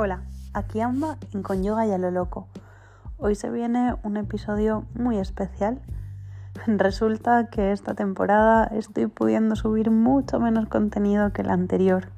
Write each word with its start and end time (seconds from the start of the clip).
Hola, 0.00 0.22
aquí 0.54 0.80
Amba 0.80 1.16
en 1.34 1.42
Con 1.42 1.64
Yoga 1.64 1.84
y 1.84 1.90
a 1.90 1.98
lo 1.98 2.12
Loco. 2.12 2.46
Hoy 3.16 3.34
se 3.34 3.50
viene 3.50 3.96
un 4.04 4.16
episodio 4.16 4.84
muy 4.94 5.18
especial. 5.18 5.80
Resulta 6.68 7.48
que 7.48 7.72
esta 7.72 7.94
temporada 7.94 8.62
estoy 8.66 9.08
pudiendo 9.08 9.56
subir 9.56 9.90
mucho 9.90 10.38
menos 10.38 10.68
contenido 10.68 11.32
que 11.32 11.42
el 11.42 11.50
anterior 11.50 12.10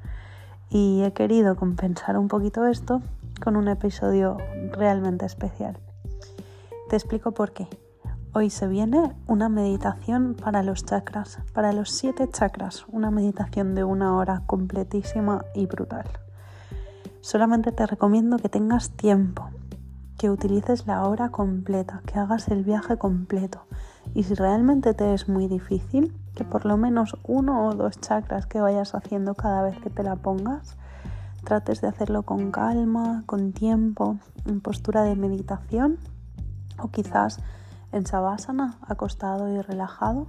y 0.69 1.01
he 1.01 1.13
querido 1.13 1.55
compensar 1.55 2.19
un 2.19 2.27
poquito 2.27 2.67
esto 2.67 3.01
con 3.43 3.55
un 3.55 3.67
episodio 3.67 4.37
realmente 4.73 5.25
especial. 5.25 5.79
Te 6.87 6.95
explico 6.95 7.31
por 7.31 7.51
qué. 7.51 7.67
Hoy 8.31 8.51
se 8.51 8.67
viene 8.67 9.11
una 9.25 9.49
meditación 9.49 10.35
para 10.35 10.61
los 10.61 10.85
chakras, 10.85 11.39
para 11.51 11.73
los 11.73 11.89
siete 11.89 12.29
chakras, 12.29 12.85
una 12.89 13.09
meditación 13.09 13.73
de 13.73 13.83
una 13.83 14.15
hora 14.17 14.43
completísima 14.45 15.45
y 15.55 15.65
brutal. 15.65 16.05
Solamente 17.21 17.71
te 17.71 17.85
recomiendo 17.85 18.37
que 18.37 18.49
tengas 18.49 18.89
tiempo, 18.89 19.49
que 20.17 20.31
utilices 20.31 20.87
la 20.87 21.03
hora 21.07 21.29
completa, 21.29 22.01
que 22.07 22.17
hagas 22.17 22.47
el 22.47 22.63
viaje 22.63 22.97
completo. 22.97 23.67
Y 24.15 24.23
si 24.23 24.33
realmente 24.33 24.95
te 24.95 25.13
es 25.13 25.29
muy 25.29 25.47
difícil, 25.47 26.17
que 26.35 26.43
por 26.43 26.65
lo 26.65 26.77
menos 26.77 27.15
uno 27.23 27.67
o 27.67 27.75
dos 27.75 27.99
chakras 28.01 28.47
que 28.47 28.59
vayas 28.59 28.95
haciendo 28.95 29.35
cada 29.35 29.61
vez 29.61 29.77
que 29.79 29.91
te 29.91 30.01
la 30.01 30.15
pongas, 30.15 30.77
trates 31.43 31.79
de 31.81 31.89
hacerlo 31.89 32.23
con 32.23 32.51
calma, 32.51 33.23
con 33.27 33.51
tiempo, 33.51 34.17
en 34.47 34.59
postura 34.59 35.03
de 35.03 35.15
meditación 35.15 35.99
o 36.79 36.89
quizás 36.89 37.37
en 37.91 38.07
savasana, 38.07 38.79
acostado 38.87 39.47
y 39.47 39.61
relajado, 39.61 40.25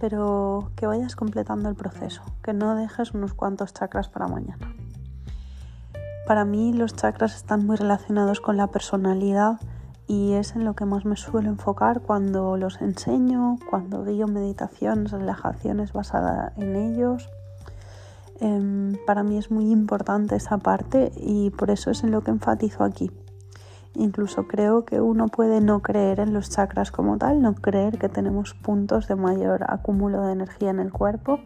pero 0.00 0.72
que 0.74 0.86
vayas 0.86 1.14
completando 1.14 1.68
el 1.68 1.76
proceso, 1.76 2.22
que 2.42 2.52
no 2.52 2.74
dejes 2.74 3.12
unos 3.12 3.32
cuantos 3.32 3.72
chakras 3.74 4.08
para 4.08 4.26
mañana. 4.26 4.58
Para 6.30 6.44
mí 6.44 6.72
los 6.72 6.94
chakras 6.94 7.34
están 7.34 7.66
muy 7.66 7.74
relacionados 7.74 8.40
con 8.40 8.56
la 8.56 8.68
personalidad 8.68 9.58
y 10.06 10.34
es 10.34 10.54
en 10.54 10.64
lo 10.64 10.74
que 10.74 10.84
más 10.84 11.04
me 11.04 11.16
suelo 11.16 11.48
enfocar 11.48 12.02
cuando 12.02 12.56
los 12.56 12.80
enseño, 12.80 13.58
cuando 13.68 14.04
digo 14.04 14.28
meditaciones, 14.28 15.10
relajaciones 15.10 15.92
basadas 15.92 16.56
en 16.56 16.76
ellos. 16.76 17.28
Em, 18.38 18.96
para 19.08 19.24
mí 19.24 19.38
es 19.38 19.50
muy 19.50 19.72
importante 19.72 20.36
esa 20.36 20.58
parte 20.58 21.10
y 21.16 21.50
por 21.50 21.68
eso 21.68 21.90
es 21.90 22.04
en 22.04 22.12
lo 22.12 22.20
que 22.20 22.30
enfatizo 22.30 22.84
aquí. 22.84 23.10
Incluso 23.96 24.46
creo 24.46 24.84
que 24.84 25.00
uno 25.00 25.26
puede 25.26 25.60
no 25.60 25.82
creer 25.82 26.20
en 26.20 26.32
los 26.32 26.48
chakras 26.48 26.92
como 26.92 27.18
tal, 27.18 27.42
no 27.42 27.56
creer 27.56 27.98
que 27.98 28.08
tenemos 28.08 28.54
puntos 28.54 29.08
de 29.08 29.16
mayor 29.16 29.64
acúmulo 29.66 30.24
de 30.24 30.34
energía 30.34 30.70
en 30.70 30.78
el 30.78 30.92
cuerpo, 30.92 31.40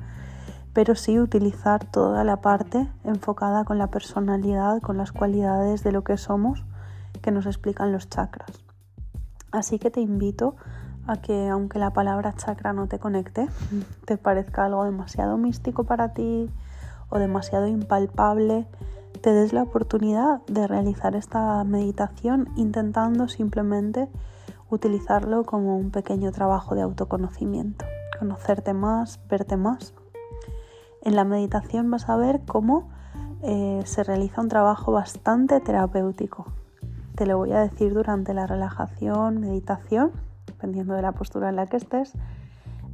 pero 0.74 0.96
sí 0.96 1.18
utilizar 1.20 1.84
toda 1.84 2.24
la 2.24 2.42
parte 2.42 2.90
enfocada 3.04 3.64
con 3.64 3.78
la 3.78 3.86
personalidad, 3.86 4.82
con 4.82 4.98
las 4.98 5.12
cualidades 5.12 5.84
de 5.84 5.92
lo 5.92 6.02
que 6.02 6.18
somos 6.18 6.64
que 7.22 7.30
nos 7.30 7.46
explican 7.46 7.92
los 7.92 8.10
chakras. 8.10 8.50
Así 9.52 9.78
que 9.78 9.90
te 9.90 10.00
invito 10.00 10.56
a 11.06 11.16
que 11.16 11.48
aunque 11.48 11.78
la 11.78 11.92
palabra 11.92 12.34
chakra 12.34 12.72
no 12.72 12.88
te 12.88 12.98
conecte, 12.98 13.48
te 14.04 14.18
parezca 14.18 14.64
algo 14.64 14.84
demasiado 14.84 15.38
místico 15.38 15.84
para 15.84 16.12
ti 16.12 16.50
o 17.08 17.18
demasiado 17.20 17.68
impalpable, 17.68 18.66
te 19.22 19.32
des 19.32 19.52
la 19.52 19.62
oportunidad 19.62 20.44
de 20.46 20.66
realizar 20.66 21.14
esta 21.14 21.62
meditación 21.62 22.48
intentando 22.56 23.28
simplemente 23.28 24.08
utilizarlo 24.70 25.44
como 25.44 25.78
un 25.78 25.92
pequeño 25.92 26.32
trabajo 26.32 26.74
de 26.74 26.82
autoconocimiento, 26.82 27.84
conocerte 28.18 28.74
más, 28.74 29.20
verte 29.28 29.56
más 29.56 29.94
en 31.04 31.16
la 31.16 31.24
meditación 31.24 31.90
vas 31.90 32.08
a 32.08 32.16
ver 32.16 32.40
cómo 32.46 32.88
eh, 33.42 33.82
se 33.84 34.02
realiza 34.02 34.40
un 34.40 34.48
trabajo 34.48 34.90
bastante 34.90 35.60
terapéutico. 35.60 36.46
Te 37.14 37.26
lo 37.26 37.36
voy 37.38 37.52
a 37.52 37.60
decir 37.60 37.92
durante 37.94 38.34
la 38.34 38.46
relajación, 38.46 39.40
meditación, 39.40 40.12
dependiendo 40.46 40.94
de 40.94 41.02
la 41.02 41.12
postura 41.12 41.50
en 41.50 41.56
la 41.56 41.66
que 41.66 41.76
estés. 41.76 42.12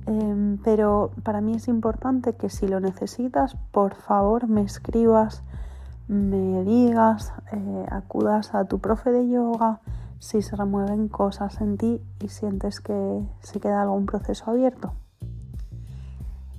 Em, 0.06 0.58
pero 0.64 1.12
para 1.22 1.40
mí 1.40 1.54
es 1.54 1.68
importante 1.68 2.34
que 2.34 2.50
si 2.50 2.66
lo 2.66 2.80
necesitas, 2.80 3.56
por 3.70 3.94
favor 3.94 4.48
me 4.48 4.62
escribas, 4.62 5.42
me 6.08 6.64
digas, 6.64 7.32
eh, 7.52 7.86
acudas 7.90 8.54
a 8.54 8.64
tu 8.64 8.80
profe 8.80 9.12
de 9.12 9.28
yoga 9.28 9.80
si 10.18 10.42
se 10.42 10.56
remueven 10.56 11.08
cosas 11.08 11.60
en 11.60 11.76
ti 11.76 12.02
y 12.20 12.28
sientes 12.28 12.80
que 12.80 13.22
se 13.40 13.60
queda 13.60 13.82
algún 13.82 14.06
proceso 14.06 14.50
abierto. 14.50 14.92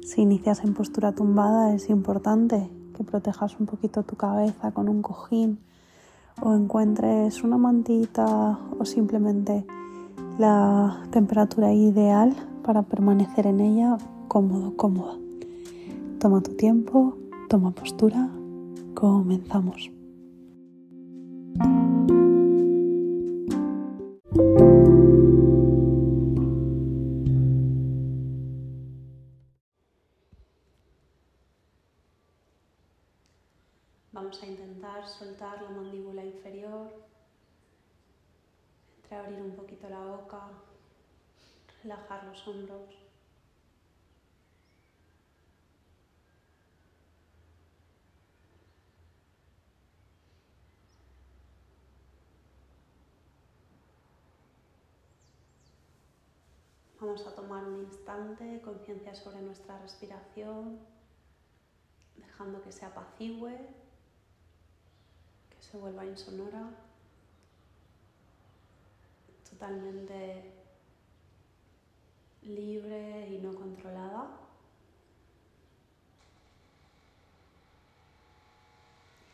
Si 0.02 0.20
inicias 0.20 0.62
en 0.62 0.74
postura 0.74 1.12
tumbada, 1.12 1.74
es 1.74 1.88
importante 1.88 2.68
que 2.94 3.02
protejas 3.02 3.58
un 3.58 3.64
poquito 3.64 4.02
tu 4.02 4.14
cabeza 4.14 4.72
con 4.72 4.90
un 4.90 5.00
cojín 5.00 5.58
o 6.42 6.52
encuentres 6.52 7.42
una 7.42 7.56
mantita 7.56 8.58
o 8.78 8.84
simplemente 8.84 9.64
la 10.36 11.02
temperatura 11.12 11.72
ideal 11.72 12.34
para 12.62 12.82
permanecer 12.82 13.46
en 13.46 13.60
ella 13.60 13.96
cómodo, 14.28 14.76
cómoda. 14.76 15.16
Toma 16.18 16.42
tu 16.42 16.52
tiempo, 16.52 17.16
toma 17.48 17.70
postura, 17.70 18.28
comenzamos. 18.94 19.90
Vamos 34.12 34.42
a 34.42 34.46
intentar 34.46 35.06
soltar 35.08 35.60
la 35.62 35.70
mandíbula 35.70 36.24
inferior, 36.24 36.92
entreabrir 38.96 39.42
un 39.42 39.56
poquito 39.56 39.88
la 39.88 40.00
boca, 40.00 40.50
relajar 41.82 42.24
los 42.24 42.48
hombros. 42.48 43.03
Vamos 57.04 57.26
a 57.26 57.34
tomar 57.34 57.62
un 57.64 57.82
instante, 57.82 58.62
conciencia 58.62 59.14
sobre 59.14 59.42
nuestra 59.42 59.78
respiración, 59.78 60.78
dejando 62.16 62.62
que 62.62 62.72
se 62.72 62.86
apacigüe, 62.86 63.54
que 65.50 65.62
se 65.62 65.76
vuelva 65.76 66.06
insonora, 66.06 66.70
totalmente 69.50 70.50
libre 72.40 73.28
y 73.28 73.36
no 73.36 73.54
controlada. 73.54 74.38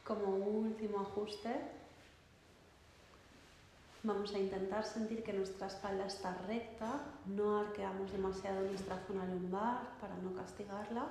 Como 0.05 0.26
último 0.34 1.02
ajuste, 1.02 1.80
Vamos 4.02 4.35
a 4.35 4.38
intentar 4.38 4.82
sentir 4.87 5.23
que 5.23 5.35
nuestra 5.35 5.67
espalda 5.67 6.06
está 6.06 6.35
recta, 6.49 7.02
no 7.26 7.61
arqueamos 7.61 8.11
demasiado 8.11 8.62
nuestra 8.62 8.99
zona 9.06 9.26
lumbar 9.26 9.99
para 10.00 10.17
no 10.17 10.35
castigarla. 10.35 11.06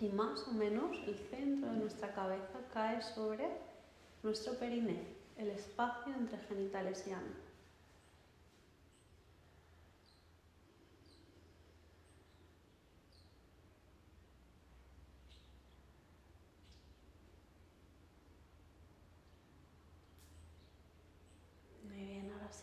Y 0.00 0.08
más 0.08 0.48
o 0.48 0.52
menos 0.52 0.96
el 1.06 1.14
centro 1.14 1.70
de 1.70 1.76
nuestra 1.76 2.14
cabeza 2.14 2.60
cae 2.72 3.02
sobre 3.02 3.46
nuestro 4.22 4.54
periné, 4.54 5.04
el 5.36 5.50
espacio 5.50 6.14
entre 6.14 6.38
genitales 6.38 7.06
y 7.06 7.12
ano. 7.12 7.52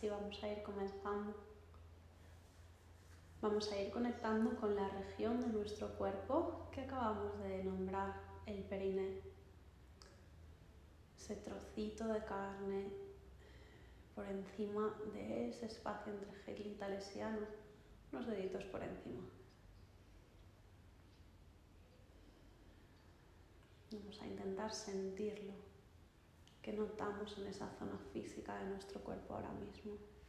así 0.00 0.08
vamos 0.30 0.44
a 0.44 0.52
ir 0.52 0.62
comenzando. 0.62 1.34
Vamos 3.42 3.72
a 3.72 3.80
ir 3.80 3.90
conectando 3.90 4.54
con 4.60 4.76
la 4.76 4.88
región 4.88 5.40
de 5.40 5.48
nuestro 5.48 5.88
cuerpo 5.98 6.68
que 6.70 6.82
acabamos 6.82 7.36
de 7.40 7.64
nombrar, 7.64 8.14
el 8.46 8.62
periné. 8.62 9.22
Ese 11.18 11.34
trocito 11.34 12.06
de 12.06 12.24
carne 12.24 12.92
por 14.14 14.24
encima 14.26 14.94
de 15.12 15.48
ese 15.48 15.66
espacio 15.66 16.12
entre 16.12 16.32
genitales 16.44 17.10
y 17.16 17.22
ano, 17.22 17.46
unos 18.12 18.28
deditos 18.28 18.64
por 18.66 18.84
encima. 18.84 19.24
Vamos 23.90 24.22
a 24.22 24.26
intentar 24.28 24.72
sentirlo 24.72 25.54
que 26.62 26.72
notamos 26.72 27.36
en 27.36 27.48
esa 27.48 27.68
zona 27.80 27.98
física 28.12 28.54
de 28.60 28.70
nuestro 28.70 29.00
cuerpo 29.00 29.34
ahora 29.34 29.50
mismo. 29.54 30.19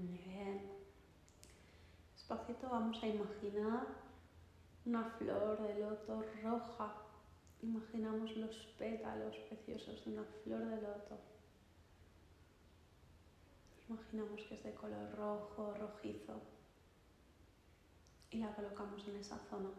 Muy 0.00 0.16
bien. 0.18 0.62
Despacito 2.14 2.70
vamos 2.70 3.02
a 3.02 3.06
imaginar 3.06 3.86
una 4.86 5.04
flor 5.18 5.60
de 5.60 5.80
loto 5.80 6.24
roja. 6.42 6.94
Imaginamos 7.62 8.34
los 8.36 8.56
pétalos 8.78 9.36
preciosos 9.48 10.02
de 10.04 10.12
una 10.12 10.24
flor 10.42 10.64
de 10.64 10.80
loto. 10.80 11.18
Imaginamos 13.88 14.40
que 14.42 14.54
es 14.54 14.62
de 14.62 14.74
color 14.74 15.14
rojo, 15.16 15.74
rojizo. 15.74 16.40
Y 18.30 18.38
la 18.38 18.54
colocamos 18.54 19.06
en 19.06 19.16
esa 19.16 19.38
zona. 19.50 19.70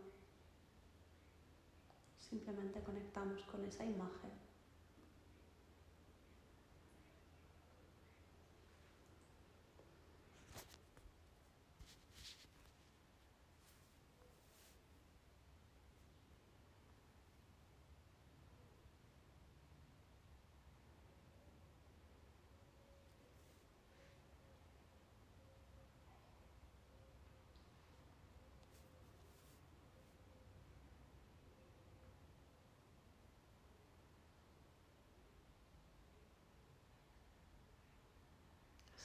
Simplemente 2.20 2.84
conectamos 2.84 3.42
con 3.44 3.66
esa 3.66 3.86
imagen. 3.86 4.41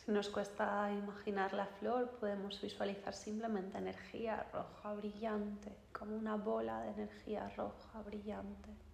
Si 0.07 0.13
nos 0.13 0.29
cuesta 0.29 0.89
imaginar 0.93 1.53
la 1.53 1.67
flor, 1.67 2.11
podemos 2.21 2.61
visualizar 2.63 3.13
simplemente 3.13 3.79
energía 3.79 4.47
roja 4.53 4.95
brillante, 4.95 5.77
como 5.93 6.17
una 6.17 6.37
bola 6.37 6.81
de 6.83 6.91
energía 6.91 7.49
roja 7.57 8.03
brillante. 8.03 8.86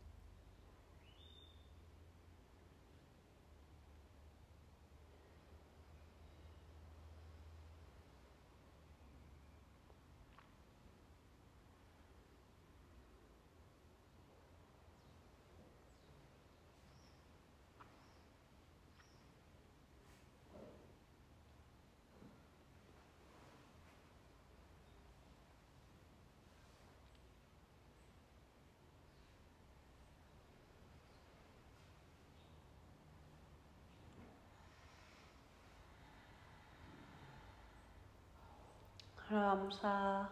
Ahora 39.33 39.47
vamos 39.47 39.81
a 39.83 40.29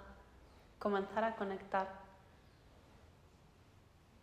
comenzar 0.78 1.24
a 1.24 1.34
conectar 1.34 1.88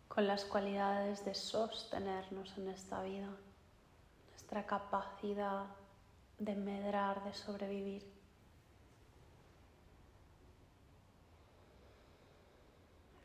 con 0.06 0.24
las 0.28 0.44
cualidades 0.44 1.24
de 1.24 1.34
sostenernos 1.34 2.56
en 2.56 2.68
esta 2.68 3.02
vida, 3.02 3.28
nuestra 4.30 4.66
capacidad 4.66 5.64
de 6.38 6.54
medrar, 6.54 7.24
de 7.24 7.34
sobrevivir. 7.34 8.18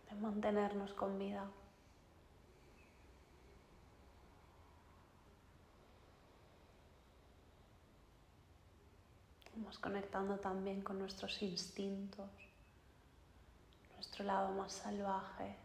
de 0.10 0.16
mantenernos 0.16 0.92
con 0.96 1.20
vida. 1.20 1.46
Vamos 9.56 9.78
conectando 9.78 10.38
también 10.38 10.82
con 10.82 10.98
nuestros 10.98 11.42
instintos, 11.42 12.30
nuestro 13.96 14.26
lado 14.26 14.52
más 14.54 14.74
salvaje, 14.74 15.56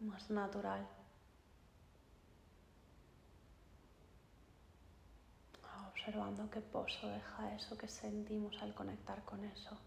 más 0.00 0.30
natural. 0.30 0.86
Observando 5.88 6.50
qué 6.50 6.60
pozo 6.60 7.08
deja 7.08 7.54
eso 7.54 7.78
que 7.78 7.88
sentimos 7.88 8.60
al 8.60 8.74
conectar 8.74 9.24
con 9.24 9.42
eso. 9.44 9.78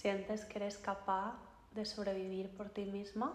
¿Sientes 0.00 0.46
que 0.46 0.56
eres 0.60 0.78
capaz 0.78 1.34
de 1.72 1.84
sobrevivir 1.84 2.48
por 2.56 2.70
ti 2.70 2.86
misma? 2.86 3.28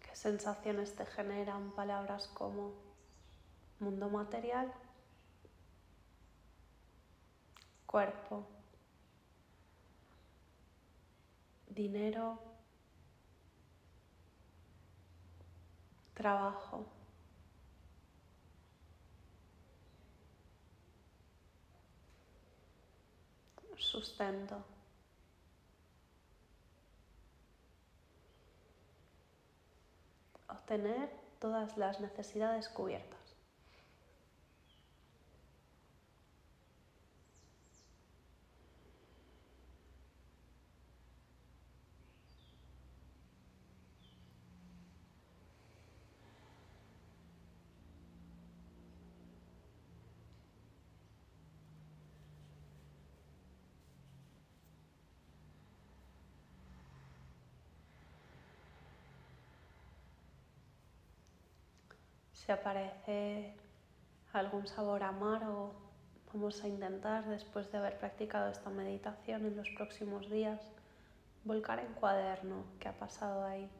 ¿Qué 0.00 0.14
sensaciones 0.14 0.94
te 0.94 1.04
generan 1.06 1.72
palabras 1.72 2.28
como 2.28 2.72
mundo 3.80 4.08
material? 4.08 4.72
Cuerpo, 7.88 8.46
dinero, 11.68 12.38
trabajo. 16.14 16.86
sustento. 23.78 24.62
Obtener 30.48 31.10
todas 31.40 31.76
las 31.76 32.00
necesidades 32.00 32.68
cubiertas. 32.68 33.17
Si 62.48 62.52
aparece 62.52 63.54
algún 64.32 64.66
sabor 64.66 65.02
amargo, 65.02 65.74
vamos 66.32 66.64
a 66.64 66.68
intentar, 66.68 67.26
después 67.26 67.70
de 67.70 67.76
haber 67.76 67.98
practicado 67.98 68.48
esta 68.48 68.70
meditación 68.70 69.44
en 69.44 69.54
los 69.54 69.68
próximos 69.76 70.30
días, 70.30 70.58
volcar 71.44 71.78
en 71.78 71.92
cuaderno 71.92 72.64
qué 72.80 72.88
ha 72.88 72.98
pasado 72.98 73.44
ahí. 73.44 73.70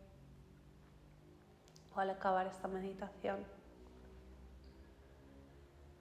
O 1.95 2.01
al 2.01 2.11
acabar 2.11 2.47
esta 2.47 2.69
meditación. 2.69 3.39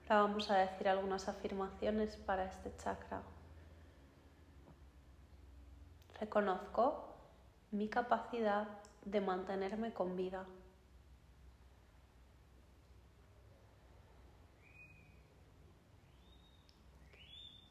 Ahora 0.06 0.24
vamos 0.24 0.50
a 0.50 0.58
decir 0.58 0.90
algunas 0.90 1.26
afirmaciones 1.26 2.18
para 2.18 2.44
este 2.44 2.76
chakra. 2.76 3.22
Reconozco 6.20 7.16
mi 7.70 7.88
capacidad 7.88 8.68
de 9.06 9.22
mantenerme 9.22 9.94
con 9.94 10.16
vida. 10.16 10.44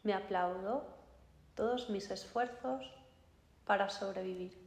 Me 0.08 0.14
aplaudo 0.14 0.88
todos 1.54 1.90
mis 1.90 2.10
esfuerzos 2.10 2.82
para 3.66 3.90
sobrevivir. 3.90 4.58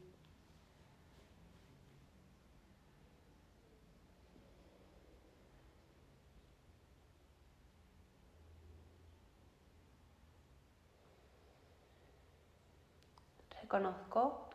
Reconozco 13.62 14.50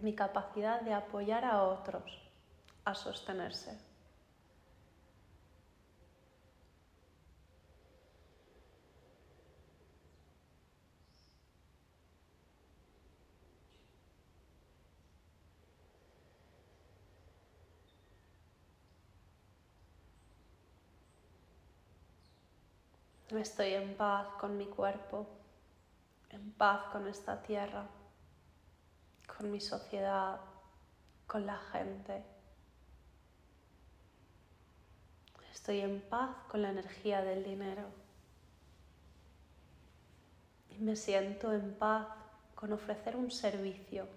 mi 0.00 0.16
capacidad 0.16 0.80
de 0.80 0.94
apoyar 0.94 1.44
a 1.44 1.62
otros 1.62 2.10
a 2.84 2.96
sostenerse. 2.96 3.87
Estoy 23.40 23.74
en 23.74 23.94
paz 23.94 24.26
con 24.40 24.56
mi 24.56 24.66
cuerpo, 24.66 25.24
en 26.30 26.52
paz 26.52 26.90
con 26.90 27.06
esta 27.06 27.40
tierra, 27.40 27.86
con 29.36 29.50
mi 29.52 29.60
sociedad, 29.60 30.40
con 31.26 31.46
la 31.46 31.56
gente. 31.56 32.24
Estoy 35.52 35.80
en 35.80 36.00
paz 36.00 36.30
con 36.48 36.62
la 36.62 36.70
energía 36.70 37.22
del 37.22 37.44
dinero. 37.44 37.84
Y 40.70 40.78
me 40.78 40.96
siento 40.96 41.52
en 41.52 41.74
paz 41.74 42.08
con 42.56 42.72
ofrecer 42.72 43.14
un 43.14 43.30
servicio 43.30 44.08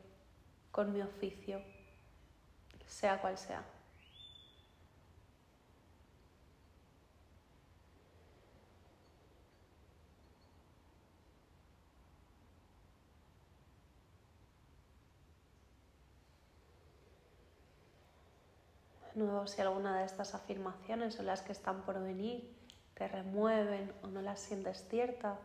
con 0.72 0.94
mi 0.94 1.02
oficio, 1.02 1.62
sea 2.88 3.22
cual 3.22 3.38
sea. 3.38 3.64
Si 19.46 19.62
alguna 19.62 20.00
de 20.00 20.06
estas 20.06 20.34
afirmaciones 20.34 21.20
o 21.20 21.24
las 21.24 21.42
que 21.42 21.52
están 21.52 21.82
por 21.84 22.02
venir 22.02 22.56
te 22.96 23.08
remueven 23.08 23.94
o 24.02 24.08
no 24.08 24.22
las 24.22 24.40
sientes 24.40 24.88
cierta, 24.90 25.38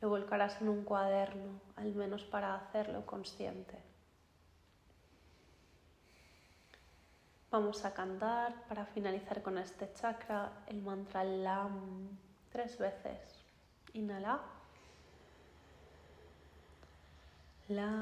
lo 0.00 0.08
volcarás 0.08 0.60
en 0.62 0.68
un 0.70 0.84
cuaderno, 0.84 1.60
al 1.76 1.94
menos 1.94 2.24
para 2.24 2.54
hacerlo 2.54 3.04
consciente. 3.04 3.78
Vamos 7.50 7.84
a 7.84 7.92
cantar 7.92 8.54
para 8.68 8.86
finalizar 8.86 9.42
con 9.42 9.58
este 9.58 9.92
chakra 9.92 10.50
el 10.66 10.80
mantra 10.82 11.24
LAM 11.24 12.08
tres 12.50 12.78
veces. 12.78 13.44
Inhala. 13.92 14.40
Vamos 17.68 17.94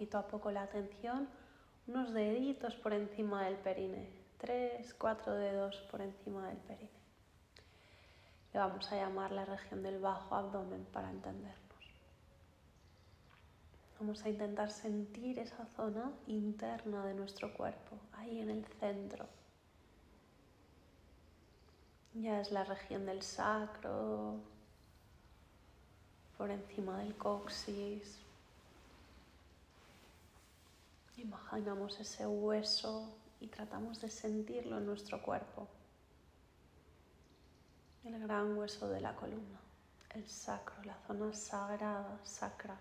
poquito 0.00 0.16
a 0.16 0.26
poco 0.26 0.50
la 0.50 0.62
atención, 0.62 1.28
unos 1.86 2.14
deditos 2.14 2.74
por 2.76 2.94
encima 2.94 3.44
del 3.44 3.56
perine, 3.56 4.08
tres, 4.38 4.94
cuatro 4.94 5.34
dedos 5.34 5.76
por 5.90 6.00
encima 6.00 6.48
del 6.48 6.56
perine. 6.56 6.88
Le 8.54 8.60
vamos 8.60 8.90
a 8.90 8.96
llamar 8.96 9.30
la 9.30 9.44
región 9.44 9.82
del 9.82 9.98
bajo 9.98 10.34
abdomen 10.34 10.86
para 10.86 11.10
entendernos. 11.10 11.84
Vamos 13.98 14.24
a 14.24 14.30
intentar 14.30 14.70
sentir 14.70 15.38
esa 15.38 15.66
zona 15.66 16.10
interna 16.26 17.04
de 17.04 17.12
nuestro 17.12 17.52
cuerpo, 17.52 17.98
ahí 18.14 18.40
en 18.40 18.48
el 18.48 18.64
centro. 18.64 19.26
Ya 22.14 22.40
es 22.40 22.50
la 22.52 22.64
región 22.64 23.04
del 23.04 23.20
sacro, 23.20 24.36
por 26.38 26.50
encima 26.50 26.96
del 27.00 27.14
coxis, 27.18 28.29
Imaginamos 31.20 32.00
ese 32.00 32.26
hueso 32.26 33.14
y 33.40 33.48
tratamos 33.48 34.00
de 34.00 34.08
sentirlo 34.08 34.78
en 34.78 34.86
nuestro 34.86 35.20
cuerpo. 35.20 35.68
El 38.04 38.18
gran 38.20 38.56
hueso 38.56 38.88
de 38.88 39.02
la 39.02 39.14
columna, 39.14 39.60
el 40.14 40.26
sacro, 40.26 40.82
la 40.82 40.96
zona 41.06 41.34
sagrada, 41.34 42.18
sacra. 42.24 42.80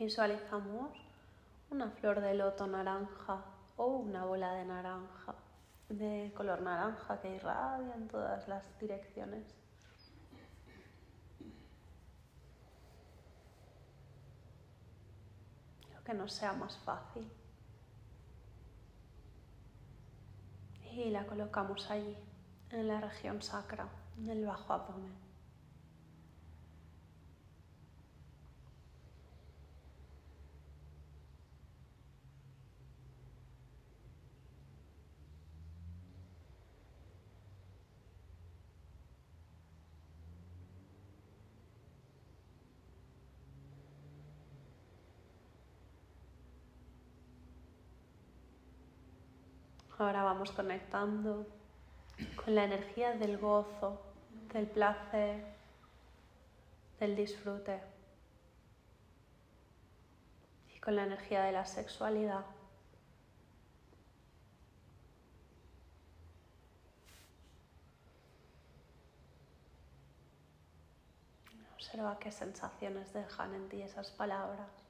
Visualizamos 0.00 0.96
una 1.68 1.90
flor 1.90 2.22
de 2.22 2.32
loto 2.32 2.66
naranja 2.66 3.44
o 3.76 3.84
una 3.98 4.24
bola 4.24 4.54
de 4.54 4.64
naranja, 4.64 5.34
de 5.90 6.32
color 6.34 6.62
naranja 6.62 7.20
que 7.20 7.36
irradia 7.36 7.94
en 7.96 8.08
todas 8.08 8.48
las 8.48 8.78
direcciones. 8.78 9.44
Lo 15.94 16.02
que 16.02 16.14
nos 16.14 16.32
sea 16.32 16.54
más 16.54 16.78
fácil. 16.78 17.30
Y 20.92 21.10
la 21.10 21.26
colocamos 21.26 21.90
allí, 21.90 22.16
en 22.70 22.88
la 22.88 23.02
región 23.02 23.42
sacra, 23.42 23.86
en 24.16 24.30
el 24.30 24.46
bajo 24.46 24.72
abdomen. 24.72 25.29
Ahora 50.00 50.22
vamos 50.22 50.50
conectando 50.52 51.46
con 52.42 52.54
la 52.54 52.64
energía 52.64 53.12
del 53.12 53.36
gozo, 53.36 54.00
del 54.50 54.66
placer, 54.66 55.44
del 56.98 57.14
disfrute 57.14 57.82
y 60.74 60.80
con 60.80 60.96
la 60.96 61.04
energía 61.04 61.42
de 61.42 61.52
la 61.52 61.66
sexualidad. 61.66 62.46
Observa 71.74 72.18
qué 72.18 72.32
sensaciones 72.32 73.12
dejan 73.12 73.52
en 73.52 73.68
ti 73.68 73.82
esas 73.82 74.10
palabras. 74.12 74.89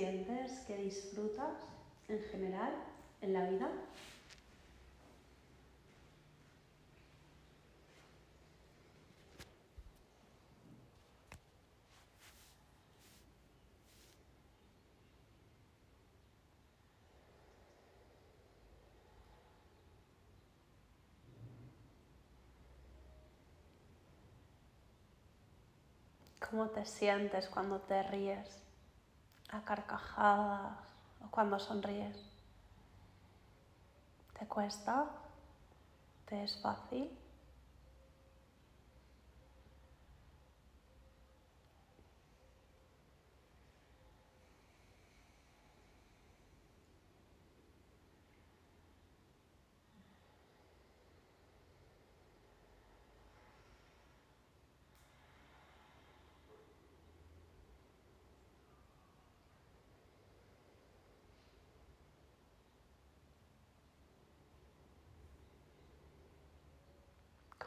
¿Sientes 0.00 0.60
que 0.60 0.78
disfrutas 0.78 1.58
en 2.08 2.22
general 2.30 2.72
en 3.20 3.34
la 3.34 3.50
vida? 3.50 3.68
¿Cómo 26.48 26.70
te 26.70 26.86
sientes 26.86 27.50
cuando 27.50 27.80
te 27.80 28.02
ríes? 28.04 28.69
A 29.52 29.60
carcajadas 29.64 30.78
o 31.24 31.30
cuando 31.30 31.58
sonríes. 31.58 32.16
¿Te 34.38 34.46
cuesta? 34.46 35.06
¿Te 36.26 36.44
es 36.44 36.56
fácil? 36.62 37.10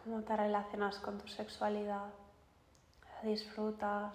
Cómo 0.04 0.22
te 0.22 0.36
relacionas 0.36 0.98
con 0.98 1.18
tu 1.18 1.28
sexualidad, 1.28 2.10
la 3.06 3.30
disfrutas, 3.30 4.14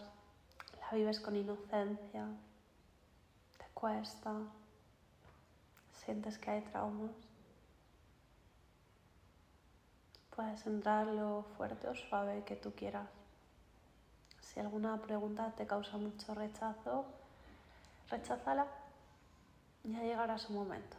la 0.81 0.91
vives 0.93 1.19
con 1.21 1.35
inocencia, 1.35 2.27
te 3.57 3.65
cuesta, 3.73 4.35
sientes 6.05 6.39
que 6.39 6.51
hay 6.51 6.61
traumas. 6.63 7.13
Puedes 10.37 10.67
entrar 10.67 11.07
lo 11.07 11.45
fuerte 11.57 11.89
o 11.89 11.95
suave 11.95 12.45
que 12.45 12.55
tú 12.55 12.73
quieras. 12.73 13.09
Si 14.41 14.61
alguna 14.61 15.01
pregunta 15.03 15.53
te 15.57 15.67
causa 15.67 15.97
mucho 15.97 16.35
rechazo, 16.35 17.07
recházala. 18.09 18.67
Ya 19.85 20.01
llegará 20.03 20.39
su 20.39 20.53
momento. 20.53 20.97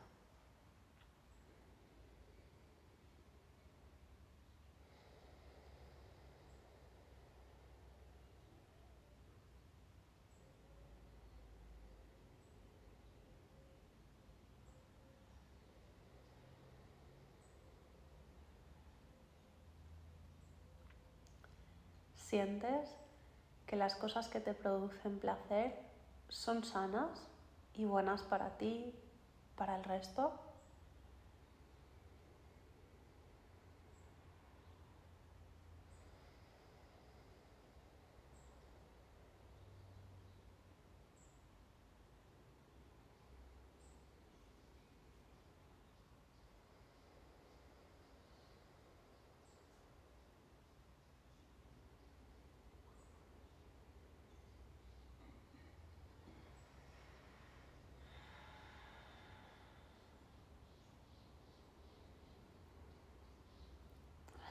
Sientes 22.30 22.96
que 23.66 23.76
las 23.76 23.96
cosas 23.96 24.28
que 24.28 24.40
te 24.40 24.54
producen 24.54 25.20
placer 25.20 25.76
son 26.28 26.64
sanas 26.64 27.28
y 27.74 27.86
buenas 27.86 28.22
para 28.22 28.58
ti, 28.58 28.94
para 29.56 29.76
el 29.76 29.84
resto. 29.84 30.40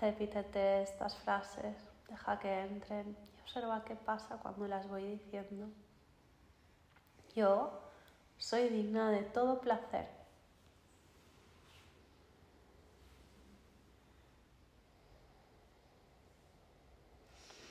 Repítete 0.01 0.83
estas 0.83 1.17
frases, 1.17 1.77
deja 2.09 2.39
que 2.39 2.61
entren 2.61 3.17
y 3.37 3.41
observa 3.43 3.85
qué 3.85 3.97
pasa 3.97 4.37
cuando 4.37 4.69
las 4.69 4.89
voy 4.89 5.03
diciendo. 5.03 5.69
Yo 7.35 7.81
soy 8.37 8.69
digna 8.69 9.11
de 9.11 9.23
todo 9.23 9.61
placer. 9.61 10.09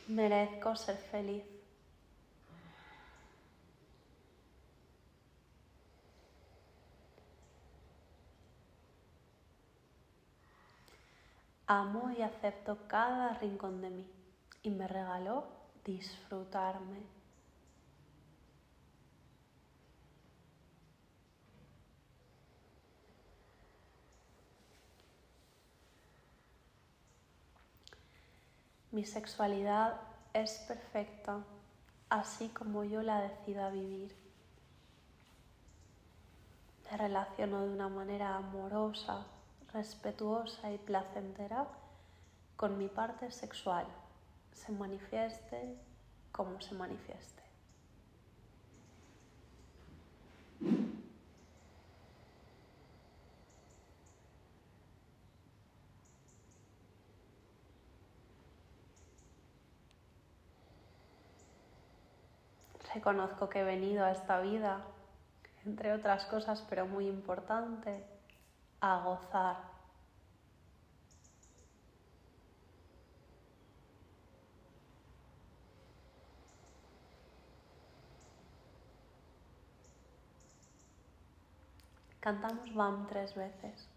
Merezco 0.07 0.75
ser 0.75 0.97
feliz. 0.97 1.56
Amo 11.69 12.11
y 12.17 12.21
acepto 12.21 12.87
cada 12.87 13.33
rincón 13.33 13.81
de 13.81 13.89
mí 13.89 14.09
y 14.63 14.69
me 14.69 14.87
regaló 14.87 15.43
disfrutarme. 15.83 17.01
Mi 28.91 29.03
sexualidad 29.03 29.99
es 30.31 30.59
perfecta, 30.69 31.43
así 32.09 32.47
como 32.47 32.85
yo 32.85 33.01
la 33.01 33.19
decida 33.19 33.69
vivir. 33.71 34.15
Me 36.89 36.95
relaciono 36.95 37.65
de 37.65 37.73
una 37.73 37.89
manera 37.89 38.37
amorosa 38.37 39.25
respetuosa 39.73 40.71
y 40.71 40.77
placentera 40.77 41.67
con 42.55 42.77
mi 42.77 42.87
parte 42.87 43.31
sexual, 43.31 43.85
se 44.53 44.71
manifieste 44.71 45.75
como 46.31 46.59
se 46.61 46.73
manifieste. 46.75 47.43
Reconozco 62.93 63.47
que 63.49 63.59
he 63.59 63.63
venido 63.63 64.03
a 64.03 64.11
esta 64.11 64.39
vida, 64.39 64.81
entre 65.65 65.93
otras 65.93 66.25
cosas, 66.25 66.65
pero 66.67 66.87
muy 66.87 67.07
importante, 67.07 68.16
a 68.81 68.97
gozar. 68.99 69.77
Cantamos 82.19 82.73
BAM 82.73 83.07
tres 83.07 83.33
veces. 83.35 83.89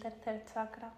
Tercer 0.00 0.44
chakra. 0.52 0.92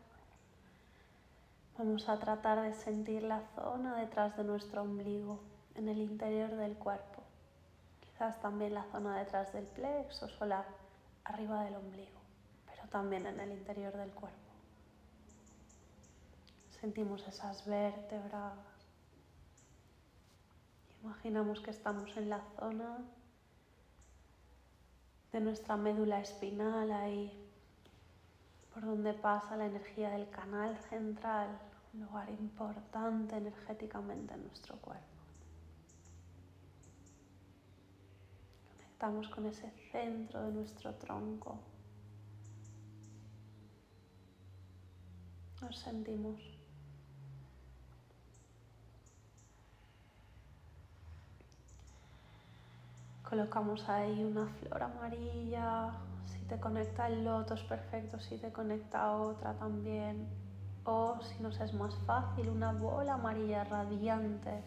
Vamos 1.79 2.09
a 2.09 2.19
tratar 2.19 2.61
de 2.63 2.75
sentir 2.75 3.23
la 3.23 3.43
zona 3.55 3.97
detrás 3.97 4.37
de 4.37 4.45
nuestro 4.45 4.83
ombligo, 4.83 5.41
en 5.75 5.89
el 5.89 5.99
interior 5.99 6.51
del 6.57 6.75
cuerpo. 6.75 7.23
Quizás 8.01 8.41
también 8.41 8.75
la 8.75 8.85
zona 8.93 9.19
detrás 9.19 9.53
del 9.53 9.65
plexo 9.65 10.29
solar, 10.29 10.67
arriba 11.25 11.65
del 11.65 11.77
ombligo, 11.77 12.21
pero 12.67 12.87
también 12.89 13.27
en 13.27 13.41
el 13.41 13.53
interior 13.53 13.97
del 13.97 14.11
cuerpo. 14.11 14.37
Sentimos 16.81 17.27
esas 17.29 17.65
vértebras. 17.67 18.59
Imaginamos 21.03 21.61
que 21.61 21.71
estamos 21.71 22.15
en 22.17 22.29
la 22.29 22.43
zona 22.59 22.99
de 25.33 25.41
nuestra 25.41 25.77
médula 25.77 26.21
espinal, 26.21 26.91
ahí 26.93 27.40
por 28.73 28.85
donde 28.85 29.13
pasa 29.15 29.57
la 29.57 29.67
energía 29.67 30.11
del 30.11 30.29
canal 30.31 30.77
central, 30.89 31.49
un 31.93 32.03
lugar 32.03 32.31
importante 32.31 33.37
energéticamente 33.37 34.35
en 34.35 34.45
nuestro 34.45 34.77
cuerpo. 34.77 35.05
Conectamos 38.69 39.29
con 39.29 39.47
ese 39.47 39.71
centro 39.91 40.43
de 40.43 40.53
nuestro 40.53 40.95
tronco. 40.95 41.59
Nos 45.61 45.79
sentimos 45.79 46.41
Colocamos 53.31 53.89
ahí 53.89 54.25
una 54.25 54.49
flor 54.49 54.83
amarilla. 54.83 55.93
Te 56.51 56.59
conecta 56.59 57.07
el 57.07 57.25
loto 57.25 57.55
es 57.55 57.63
perfecto, 57.63 58.19
si 58.19 58.37
te 58.37 58.51
conecta 58.51 59.13
otra 59.13 59.55
también. 59.55 60.27
O 60.85 61.17
si 61.23 61.41
nos 61.41 61.61
es 61.61 61.73
más 61.75 61.95
fácil, 62.07 62.49
una 62.49 62.73
bola 62.73 63.15
amarilla 63.15 63.63
radiante. 63.63 64.61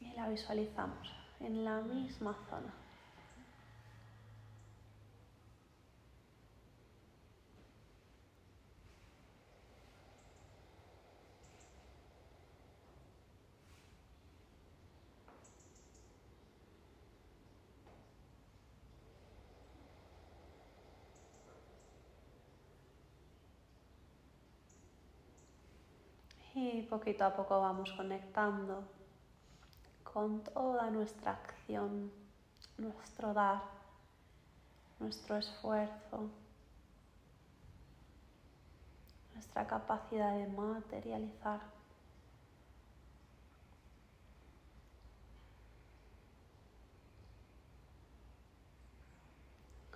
Y 0.00 0.12
la 0.12 0.28
visualizamos 0.28 1.12
en 1.40 1.64
la 1.64 1.80
misma 1.80 2.36
zona. 2.48 2.85
Y 26.72 26.82
poquito 26.82 27.24
a 27.24 27.30
poco 27.30 27.60
vamos 27.60 27.92
conectando 27.92 28.82
con 30.02 30.42
toda 30.42 30.90
nuestra 30.90 31.30
acción, 31.30 32.10
nuestro 32.76 33.32
dar, 33.32 33.62
nuestro 34.98 35.36
esfuerzo, 35.36 36.28
nuestra 39.34 39.64
capacidad 39.64 40.34
de 40.34 40.48
materializar. 40.48 41.60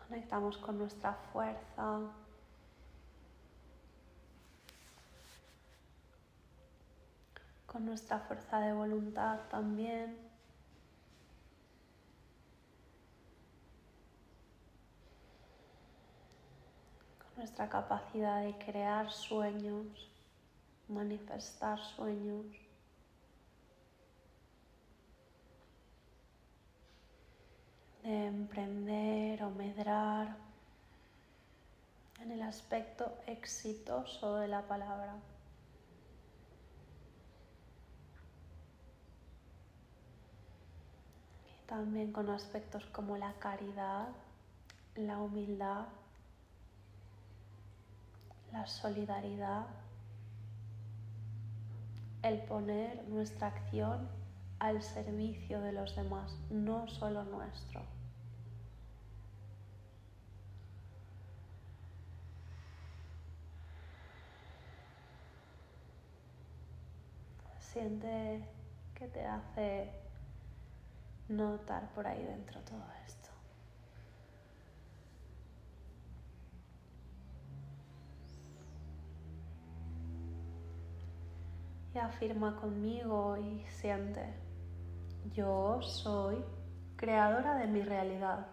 Conectamos 0.07 0.57
con 0.59 0.79
nuestra 0.79 1.15
fuerza, 1.33 1.99
con 7.71 7.87
nuestra 7.87 8.19
fuerza 8.19 8.59
de 8.59 8.73
voluntad 8.73 9.39
también. 9.49 10.19
Con 17.19 17.37
nuestra 17.37 17.69
capacidad 17.69 18.43
de 18.43 18.59
crear 18.59 19.11
sueños, 19.13 19.87
manifestar 20.89 21.79
sueños. 21.79 22.47
de 28.03 28.27
emprender 28.27 29.43
o 29.43 29.51
medrar 29.51 30.35
en 32.19 32.31
el 32.33 32.41
aspecto 32.41 33.13
exitoso 33.27 34.37
de 34.37 34.49
la 34.49 34.63
palabra. 34.63 35.17
También 41.71 42.11
con 42.11 42.29
aspectos 42.31 42.85
como 42.87 43.17
la 43.17 43.33
caridad, 43.35 44.09
la 44.97 45.19
humildad, 45.19 45.87
la 48.53 48.67
solidaridad, 48.67 49.67
el 52.25 52.41
poner 52.41 53.05
nuestra 53.09 53.47
acción 53.47 54.09
al 54.59 54.83
servicio 54.83 55.61
de 55.61 55.71
los 55.71 55.95
demás, 55.95 56.37
no 56.51 56.89
solo 56.89 57.23
nuestro. 57.23 57.83
Siente 67.61 68.45
que 68.97 69.07
te 69.07 69.25
hace 69.25 70.10
notar 71.31 71.89
por 71.95 72.07
ahí 72.07 72.23
dentro 72.25 72.61
todo 72.63 72.85
esto. 73.07 73.31
Y 81.95 81.99
afirma 81.99 82.57
conmigo 82.61 83.37
y 83.37 83.65
siente, 83.67 84.35
yo 85.33 85.81
soy 85.83 86.45
creadora 86.97 87.57
de 87.57 87.67
mi 87.67 87.83
realidad. 87.83 88.47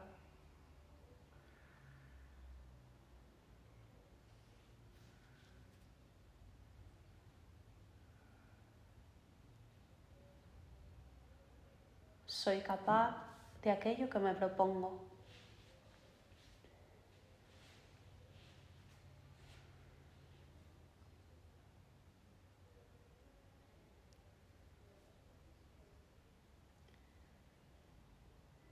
Soy 12.47 12.61
capaz 12.61 13.13
de 13.61 13.71
aquello 13.71 14.09
que 14.09 14.19
me 14.19 14.33
propongo. 14.33 15.01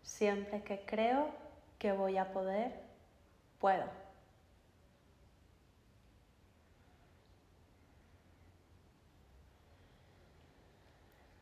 Siempre 0.03 0.63
que 0.63 0.85
creo 0.85 1.31
que 1.77 1.91
voy 1.91 2.15
a 2.17 2.31
poder, 2.31 2.71
puedo. 3.59 3.89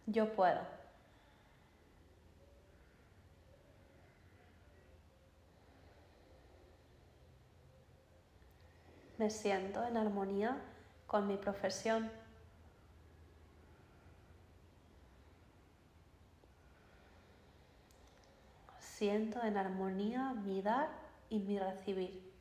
Yo 0.08 0.34
puedo. 0.34 0.73
Me 9.24 9.30
siento 9.30 9.82
en 9.86 9.96
armonía 9.96 10.58
con 11.08 11.28
mi 11.28 11.38
profesión. 11.38 12.12
Siento 18.82 19.42
en 19.42 19.56
armonía 19.56 20.34
mi 20.34 20.62
dar 20.62 20.90
y 21.30 21.40
mi 21.40 21.58
recibir, 21.58 22.34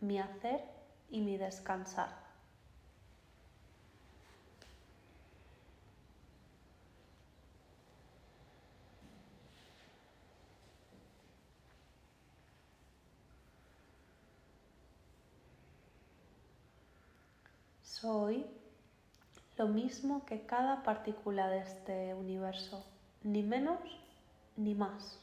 mi 0.00 0.18
hacer 0.18 0.64
y 1.10 1.20
mi 1.20 1.36
descansar. 1.36 2.19
Soy 18.00 18.46
lo 19.58 19.68
mismo 19.68 20.24
que 20.24 20.46
cada 20.46 20.82
partícula 20.82 21.48
de 21.48 21.58
este 21.58 22.14
universo, 22.14 22.82
ni 23.22 23.42
menos 23.42 23.78
ni 24.56 24.74
más. 24.74 25.18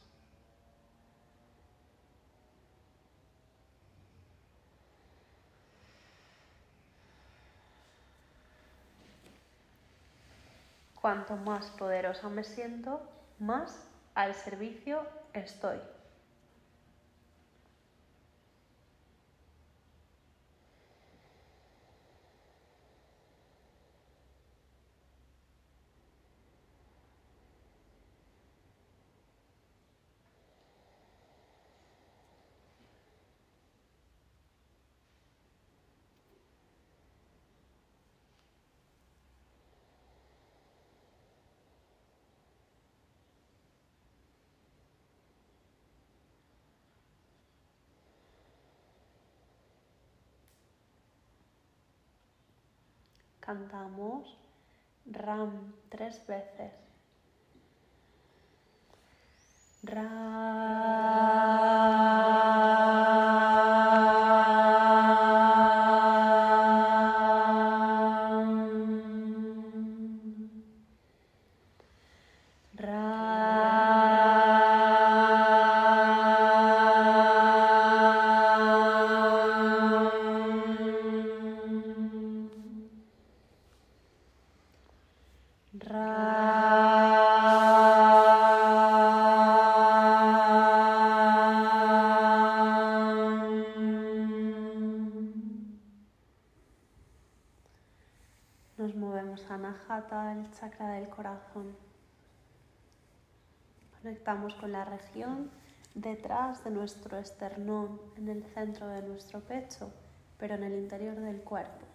Cuanto 11.01 11.35
más 11.35 11.71
poderosa 11.71 12.29
me 12.29 12.43
siento, 12.43 13.01
más 13.39 13.89
al 14.13 14.35
servicio 14.35 15.01
estoy. 15.33 15.79
Cantamos 53.47 54.37
Ram 55.05 55.73
tres 55.89 56.21
veces. 56.27 56.73
Ram. 59.83 61.26
Con 104.55 104.71
la 104.71 104.85
región 104.85 105.51
detrás 105.93 106.63
de 106.63 106.71
nuestro 106.71 107.17
esternón, 107.17 107.99
en 108.15 108.29
el 108.29 108.43
centro 108.43 108.87
de 108.87 109.01
nuestro 109.01 109.41
pecho, 109.41 109.91
pero 110.37 110.55
en 110.55 110.63
el 110.63 110.73
interior 110.73 111.15
del 111.15 111.41
cuerpo, 111.41 111.85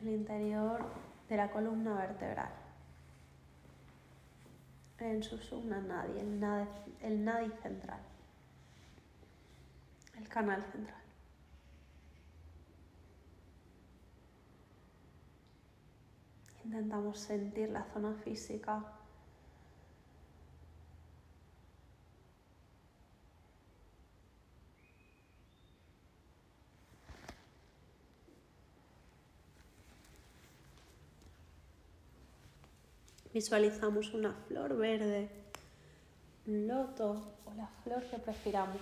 en 0.00 0.08
el 0.08 0.14
interior 0.14 0.80
de 1.28 1.36
la 1.36 1.50
columna 1.50 1.94
vertebral, 1.94 2.52
en 4.98 5.22
su 5.22 5.38
sumna 5.38 5.80
nadi, 5.80 6.18
el 6.20 6.42
el 7.00 7.24
nadi 7.24 7.50
central, 7.62 8.00
el 10.16 10.28
canal 10.28 10.62
central. 10.72 11.02
Intentamos 16.64 17.18
sentir 17.18 17.70
la 17.70 17.84
zona 17.92 18.14
física. 18.14 18.95
Visualizamos 33.36 34.14
una 34.14 34.32
flor 34.48 34.78
verde, 34.78 35.28
un 36.46 36.66
loto 36.66 37.34
o 37.44 37.52
la 37.54 37.66
flor 37.84 38.02
que 38.04 38.16
prefiramos. 38.16 38.80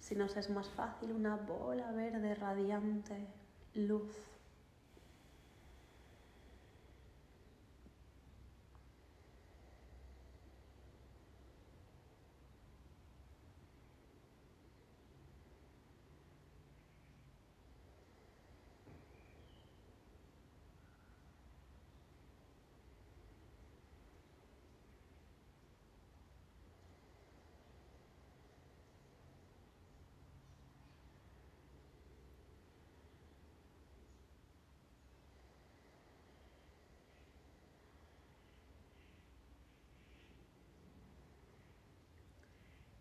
Si 0.00 0.14
nos 0.14 0.34
es 0.38 0.48
más 0.48 0.66
fácil, 0.70 1.12
una 1.12 1.36
bola 1.36 1.92
verde 1.92 2.34
radiante, 2.34 3.26
luz. 3.74 4.31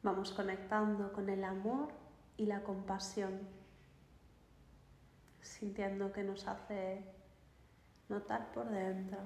Vamos 0.04 0.32
conectando 0.32 1.14
con 1.14 1.30
el 1.30 1.44
amor 1.44 1.90
y 2.36 2.46
la 2.48 2.64
compasión, 2.64 3.48
sintiendo 5.42 6.12
que 6.12 6.24
nos 6.24 6.48
hace 6.48 7.04
notar 8.10 8.52
por 8.52 8.70
dentro 8.70 9.20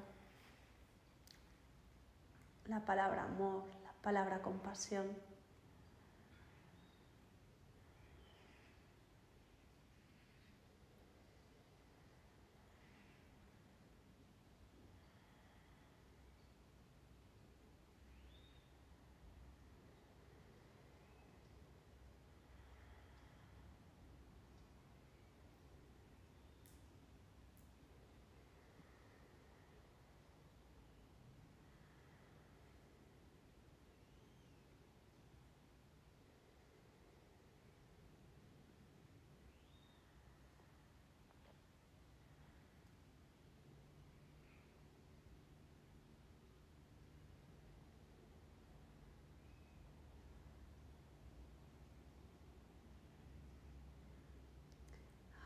la 2.68 2.84
palabra 2.84 3.24
amor, 3.24 3.64
la 3.84 3.94
palabra 4.02 4.42
compasión. 4.42 5.06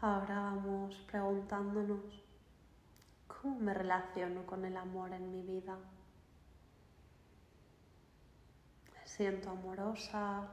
Ahora 0.01 0.39
vamos 0.39 0.95
preguntándonos 1.11 1.99
cómo 3.27 3.59
me 3.59 3.73
relaciono 3.73 4.45
con 4.45 4.63
el 4.63 4.77
amor 4.77 5.11
en 5.11 5.29
mi 5.29 5.41
vida. 5.41 5.77
¿Me 8.93 9.05
siento 9.05 9.49
amorosa 9.49 10.47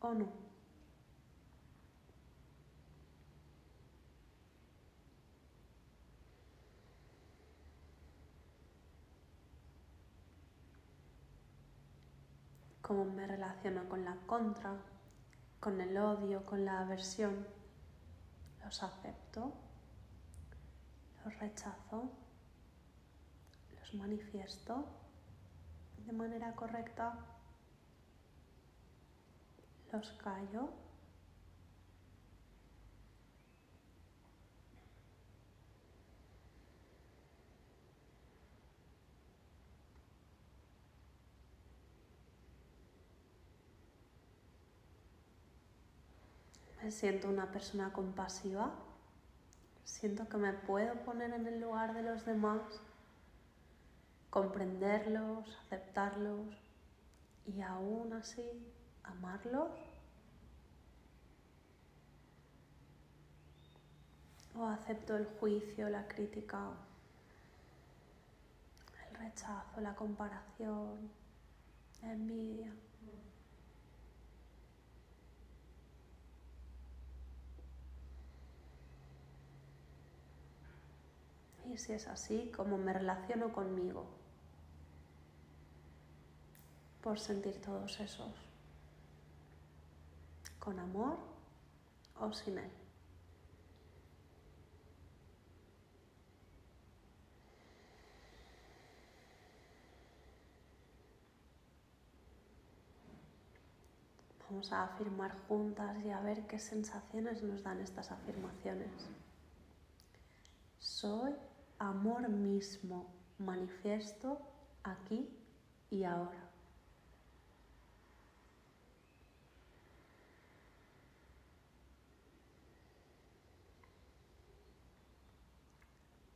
o 0.00 0.14
no? 0.14 0.26
¿Cómo 12.82 13.04
me 13.04 13.28
relaciono 13.28 13.88
con 13.88 14.04
la 14.04 14.16
contra, 14.26 14.74
con 15.60 15.80
el 15.80 15.96
odio, 15.96 16.44
con 16.44 16.64
la 16.64 16.80
aversión? 16.80 17.57
Los 18.64 18.82
acepto, 18.82 19.52
los 21.24 21.38
rechazo, 21.38 22.10
los 23.78 23.94
manifiesto 23.94 24.86
de 26.06 26.12
manera 26.12 26.54
correcta, 26.54 27.18
los 29.92 30.12
callo. 30.12 30.87
Siento 46.90 47.28
una 47.28 47.50
persona 47.52 47.92
compasiva. 47.92 48.72
Siento 49.84 50.28
que 50.28 50.36
me 50.38 50.52
puedo 50.52 50.94
poner 51.04 51.32
en 51.32 51.46
el 51.46 51.60
lugar 51.60 51.92
de 51.92 52.02
los 52.02 52.24
demás, 52.24 52.60
comprenderlos, 54.30 55.56
aceptarlos 55.66 56.46
y 57.46 57.60
aún 57.60 58.12
así 58.12 58.42
amarlos. 59.02 59.70
O 64.54 64.64
acepto 64.64 65.16
el 65.16 65.26
juicio, 65.38 65.88
la 65.88 66.08
crítica, 66.08 66.70
el 69.08 69.16
rechazo, 69.16 69.80
la 69.80 69.94
comparación, 69.94 71.10
la 72.02 72.12
envidia. 72.12 72.72
Y 81.72 81.76
si 81.78 81.92
es 81.92 82.06
así, 82.08 82.50
cómo 82.56 82.78
me 82.78 82.92
relaciono 82.92 83.52
conmigo 83.52 84.06
por 87.02 87.18
sentir 87.18 87.60
todos 87.60 88.00
esos, 88.00 88.34
con 90.58 90.78
amor 90.78 91.18
o 92.20 92.32
sin 92.32 92.58
él. 92.58 92.70
Vamos 104.50 104.72
a 104.72 104.84
afirmar 104.84 105.36
juntas 105.46 106.02
y 106.04 106.10
a 106.10 106.20
ver 106.20 106.46
qué 106.46 106.58
sensaciones 106.58 107.42
nos 107.42 107.62
dan 107.62 107.80
estas 107.80 108.10
afirmaciones. 108.10 108.90
Soy 110.78 111.34
amor 111.78 112.28
mismo 112.28 113.06
manifiesto 113.38 114.40
aquí 114.82 115.28
y 115.90 116.04
ahora. 116.04 116.48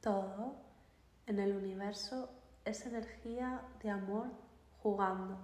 Todo 0.00 0.56
en 1.26 1.38
el 1.38 1.54
universo 1.56 2.28
es 2.64 2.84
energía 2.86 3.62
de 3.82 3.90
amor 3.90 4.26
jugando 4.82 5.38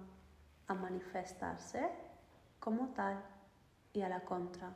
a 0.67 0.73
manifestarse 0.73 1.89
como 2.59 2.89
tal 2.89 3.23
y 3.93 4.01
a 4.01 4.09
la 4.09 4.19
contra. 4.21 4.73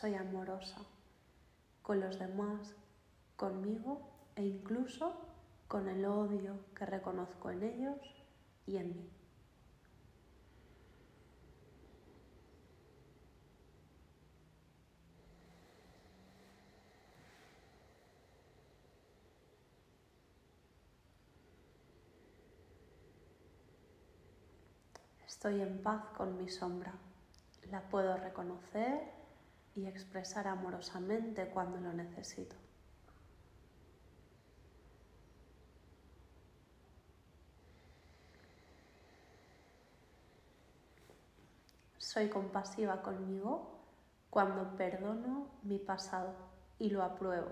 Soy 0.00 0.14
amorosa 0.14 0.78
con 1.82 2.00
los 2.00 2.18
demás, 2.18 2.74
conmigo 3.36 4.00
e 4.34 4.46
incluso 4.46 5.14
con 5.68 5.88
el 5.90 6.06
odio 6.06 6.58
que 6.74 6.86
reconozco 6.86 7.50
en 7.50 7.62
ellos 7.62 7.98
y 8.66 8.78
en 8.78 8.96
mí. 8.96 9.10
Estoy 25.26 25.60
en 25.60 25.82
paz 25.82 26.04
con 26.16 26.38
mi 26.38 26.48
sombra. 26.48 26.94
La 27.70 27.82
puedo 27.82 28.16
reconocer 28.16 29.19
y 29.80 29.86
expresar 29.86 30.46
amorosamente 30.46 31.48
cuando 31.48 31.78
lo 31.78 31.92
necesito. 31.92 32.54
Soy 41.96 42.28
compasiva 42.28 43.02
conmigo 43.02 43.80
cuando 44.28 44.76
perdono 44.76 45.48
mi 45.62 45.78
pasado 45.78 46.34
y 46.78 46.90
lo 46.90 47.02
apruebo. 47.02 47.48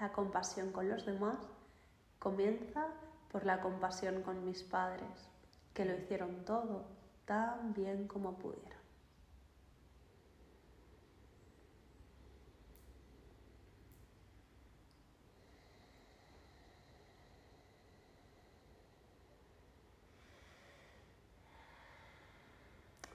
La 0.00 0.12
compasión 0.12 0.72
con 0.72 0.88
los 0.88 1.04
demás 1.04 1.36
Comienza 2.20 2.86
por 3.32 3.46
la 3.46 3.62
compasión 3.62 4.20
con 4.20 4.44
mis 4.44 4.62
padres, 4.62 5.30
que 5.72 5.86
lo 5.86 5.96
hicieron 5.96 6.44
todo 6.44 6.84
tan 7.24 7.72
bien 7.72 8.06
como 8.06 8.36
pudieron. 8.36 8.78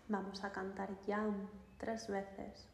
Vamos 0.08 0.44
a 0.44 0.52
cantar 0.52 0.90
Yam 1.06 1.48
tres 1.78 2.08
veces. 2.08 2.68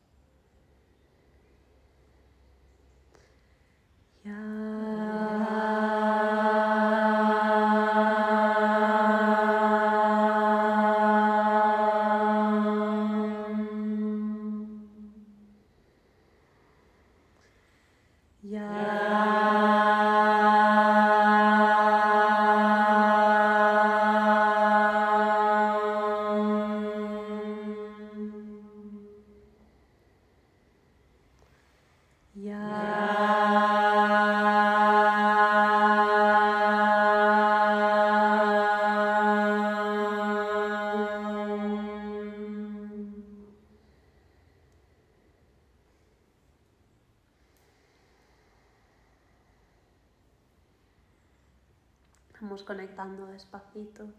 Conectando 53.02 53.26
despacito 53.28 54.14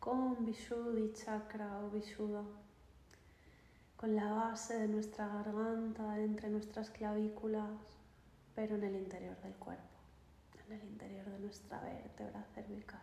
con 0.00 0.44
Vishuddhi 0.44 1.12
Chakra 1.12 1.80
o 1.80 1.90
Vishuddha, 1.90 2.42
con 3.96 4.16
la 4.16 4.32
base 4.32 4.78
de 4.80 4.88
nuestra 4.88 5.28
garganta, 5.28 6.18
entre 6.18 6.48
nuestras 6.48 6.90
clavículas, 6.90 7.70
pero 8.54 8.74
en 8.76 8.84
el 8.84 8.96
interior 8.96 9.36
del 9.42 9.54
cuerpo, 9.54 9.98
en 10.66 10.72
el 10.72 10.84
interior 10.88 11.26
de 11.26 11.38
nuestra 11.38 11.80
vértebra 11.82 12.44
cervical. 12.54 13.02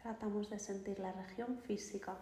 Tratamos 0.00 0.48
de 0.48 0.58
sentir 0.58 0.98
la 1.00 1.12
región 1.12 1.58
física 1.58 2.16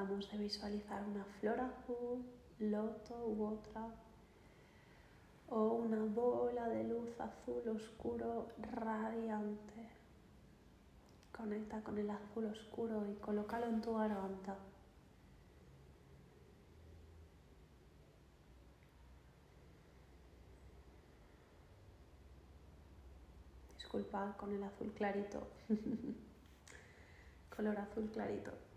Tratamos 0.00 0.30
de 0.32 0.38
visualizar 0.38 1.02
una 1.06 1.24
flor 1.24 1.60
azul, 1.60 2.24
loto 2.58 3.22
u 3.26 3.44
otra, 3.44 3.86
o 5.50 5.74
una 5.74 6.02
bola 6.04 6.70
de 6.70 6.84
luz 6.84 7.10
azul 7.20 7.68
oscuro 7.68 8.48
radiante. 8.72 9.90
Conecta 11.36 11.82
con 11.82 11.98
el 11.98 12.08
azul 12.08 12.46
oscuro 12.46 13.06
y 13.10 13.14
colócalo 13.16 13.66
en 13.66 13.82
tu 13.82 13.94
garganta. 13.94 14.56
Disculpad 23.76 24.34
con 24.38 24.54
el 24.54 24.64
azul 24.64 24.94
clarito. 24.94 25.46
Color 27.54 27.76
azul 27.80 28.10
clarito. 28.10 28.69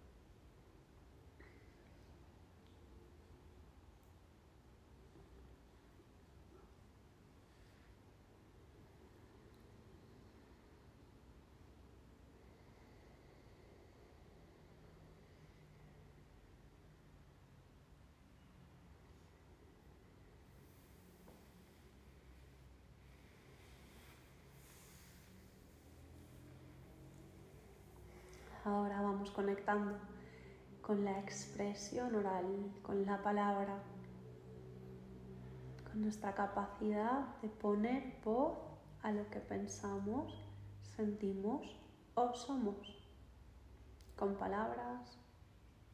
Ahora 28.66 29.02
vamos 29.02 29.30
conectando 29.32 29.98
con 30.82 31.04
la 31.04 31.20
expresión 31.20 32.16
oral, 32.16 32.72
con 32.82 33.06
la 33.06 33.22
palabra, 33.22 33.78
con 35.90 36.02
nuestra 36.02 36.34
capacidad 36.34 37.36
de 37.42 37.50
poner 37.50 38.22
voz 38.24 38.58
a 39.02 39.12
lo 39.12 39.30
que 39.30 39.42
pensamos, 39.42 40.34
sentimos 40.96 41.76
o 42.16 42.34
somos, 42.34 43.06
con 44.16 44.36
palabras, 44.36 45.20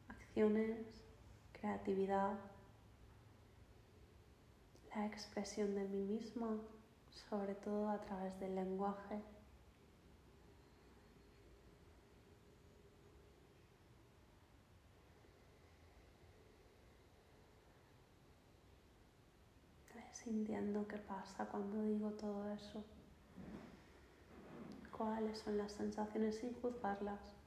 acciones, 0.06 1.02
creatividad, 1.50 2.38
la 4.94 5.06
expresión 5.06 5.74
de 5.74 5.88
mí 5.88 6.02
misma, 6.02 6.56
sobre 7.28 7.56
todo 7.56 7.88
a 7.88 8.00
través 8.00 8.38
del 8.38 8.54
lenguaje. 8.54 9.20
Sintiendo 20.24 20.86
qué 20.86 20.98
pasa 20.98 21.46
cuando 21.46 21.82
digo 21.82 22.10
todo 22.10 22.50
eso. 22.52 22.84
Cuáles 24.90 25.38
son 25.38 25.56
las 25.56 25.72
sensaciones 25.72 26.36
sin 26.36 26.52
juzgarlas. 26.60 27.39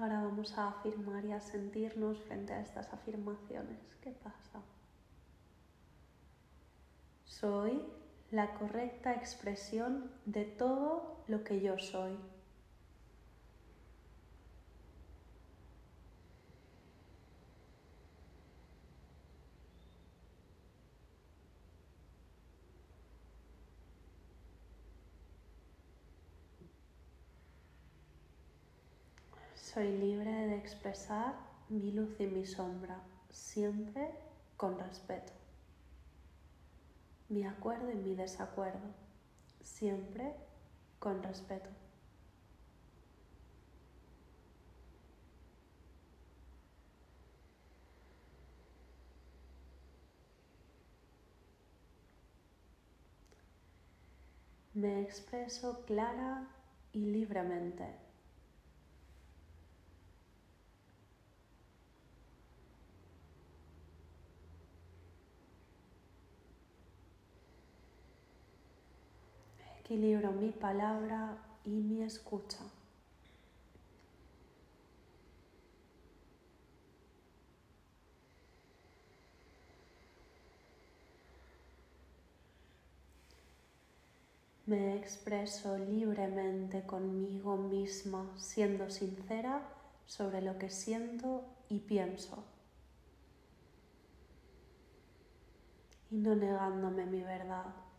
Ahora 0.00 0.22
vamos 0.22 0.56
a 0.56 0.68
afirmar 0.68 1.26
y 1.26 1.32
a 1.32 1.40
sentirnos 1.40 2.18
frente 2.20 2.54
a 2.54 2.62
estas 2.62 2.90
afirmaciones. 2.90 3.78
¿Qué 4.00 4.12
pasa? 4.12 4.62
Soy 7.26 7.82
la 8.30 8.54
correcta 8.54 9.12
expresión 9.12 10.10
de 10.24 10.46
todo 10.46 11.22
lo 11.28 11.44
que 11.44 11.60
yo 11.60 11.78
soy. 11.78 12.16
Soy 29.72 29.86
libre 29.98 30.32
de 30.32 30.56
expresar 30.56 31.32
mi 31.68 31.92
luz 31.92 32.18
y 32.18 32.26
mi 32.26 32.44
sombra, 32.44 33.00
siempre 33.30 34.10
con 34.56 34.76
respeto. 34.76 35.32
Mi 37.28 37.46
acuerdo 37.46 37.92
y 37.92 37.94
mi 37.94 38.16
desacuerdo, 38.16 38.80
siempre 39.62 40.34
con 40.98 41.22
respeto. 41.22 41.70
Me 54.74 55.02
expreso 55.02 55.84
clara 55.86 56.48
y 56.92 57.04
libremente 57.04 58.09
equilibro 69.90 70.30
mi 70.30 70.52
palabra 70.52 71.36
y 71.64 71.70
mi 71.70 72.02
escucha. 72.02 72.60
Me 84.66 84.96
expreso 84.96 85.76
libremente 85.76 86.86
conmigo 86.86 87.56
misma, 87.56 88.30
siendo 88.36 88.88
sincera 88.90 89.60
sobre 90.06 90.40
lo 90.40 90.56
que 90.56 90.70
siento 90.70 91.42
y 91.68 91.80
pienso. 91.80 92.44
Y 96.12 96.18
no 96.18 96.36
negándome 96.36 97.06
mi 97.06 97.22
verdad. 97.22 97.89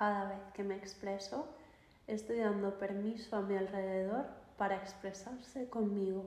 Cada 0.00 0.24
vez 0.24 0.40
que 0.54 0.62
me 0.62 0.76
expreso, 0.76 1.46
estoy 2.06 2.38
dando 2.38 2.78
permiso 2.78 3.36
a 3.36 3.42
mi 3.42 3.54
alrededor 3.54 4.24
para 4.56 4.76
expresarse 4.76 5.68
conmigo. 5.68 6.24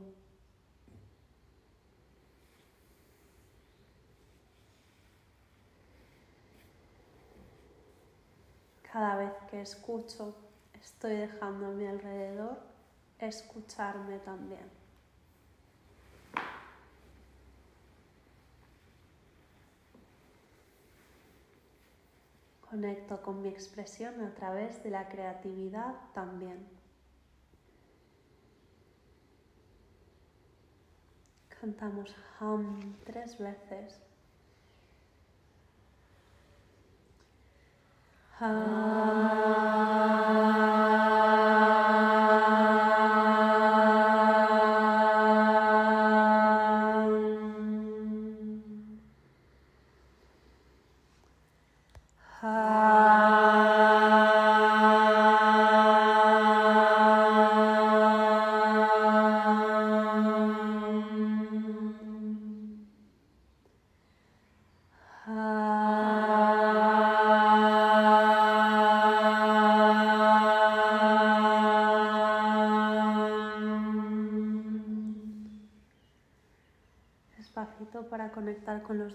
Cada 8.91 9.15
vez 9.15 9.33
que 9.49 9.61
escucho, 9.61 10.35
estoy 10.79 11.15
dejando 11.15 11.65
a 11.65 11.71
mi 11.71 11.87
alrededor 11.87 12.59
escucharme 13.17 14.19
también. 14.19 14.82
Conecto 22.73 23.21
con 23.21 23.43
mi 23.43 23.49
expresión 23.49 24.19
a 24.21 24.33
través 24.33 24.83
de 24.83 24.89
la 24.89 25.07
creatividad 25.07 25.93
también. 26.15 26.57
Cantamos 31.61 32.15
hum 32.41 32.95
tres 33.05 33.37
veces. 33.37 34.01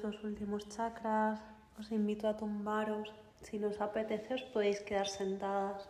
Dos 0.09 0.24
últimos 0.24 0.66
chakras. 0.68 1.38
Os 1.78 1.92
invito 1.92 2.26
a 2.26 2.34
tumbaros. 2.34 3.12
Si 3.42 3.59
nos 3.59 3.76
apetece 3.80 4.34
os 4.34 4.44
podéis 4.52 4.80
quedar 4.80 5.06
sentadas. 5.06 5.84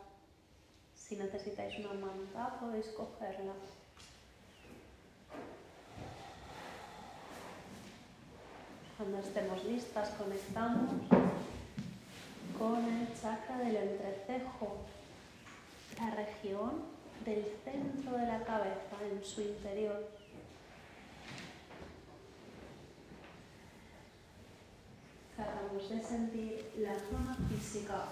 Si 0.95 1.15
necesitáis 1.17 1.79
una 1.79 1.95
manta 1.95 2.59
podéis 2.61 2.89
cogerla. 2.99 3.55
Cuando 8.97 9.19
estemos 9.19 9.65
listas 9.65 10.09
conectamos 10.19 10.91
con 12.59 12.85
el 12.85 13.07
chakra 13.15 13.59
del 13.59 13.77
entrecejo, 13.77 14.79
la 16.01 16.11
región 16.11 16.83
del 17.25 17.45
centro 17.65 18.19
de 18.19 18.27
la 18.27 18.41
cabeza 18.43 18.97
en 19.09 19.25
su 19.25 19.43
interior. 19.43 20.18
De 25.89 26.03
sentir 26.03 26.73
la 26.79 26.95
zona 27.11 27.35
física. 27.49 28.05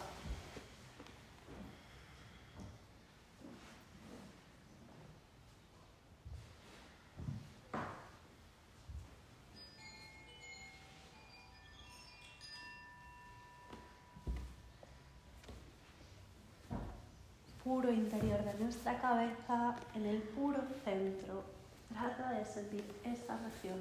puro 17.62 17.92
interior 17.92 18.44
de 18.44 18.54
nuestra 18.62 18.96
cabeza, 19.00 19.74
en 19.96 20.06
el 20.06 20.22
puro 20.22 20.62
centro. 20.84 21.42
Trata 21.88 22.30
de 22.30 22.44
sentir 22.44 22.84
esta 23.02 23.36
región. 23.38 23.80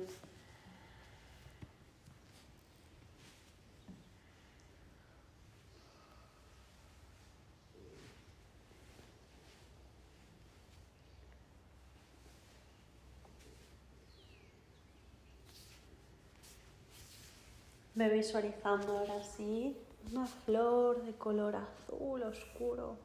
Ve 17.95 18.09
visualizando 18.09 18.97
ahora 18.97 19.23
sí 19.23 19.77
una 20.11 20.25
flor 20.27 21.01
de 21.03 21.13
color 21.13 21.55
azul 21.55 22.21
oscuro, 22.23 22.97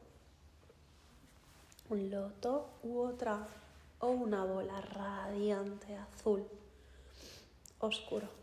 un 1.89 2.11
loto 2.11 2.71
u 2.83 2.99
otra 2.99 3.47
o 3.99 4.07
una 4.09 4.43
bola 4.43 4.81
radiante 4.81 5.95
azul 5.95 6.45
oscuro. 7.79 8.40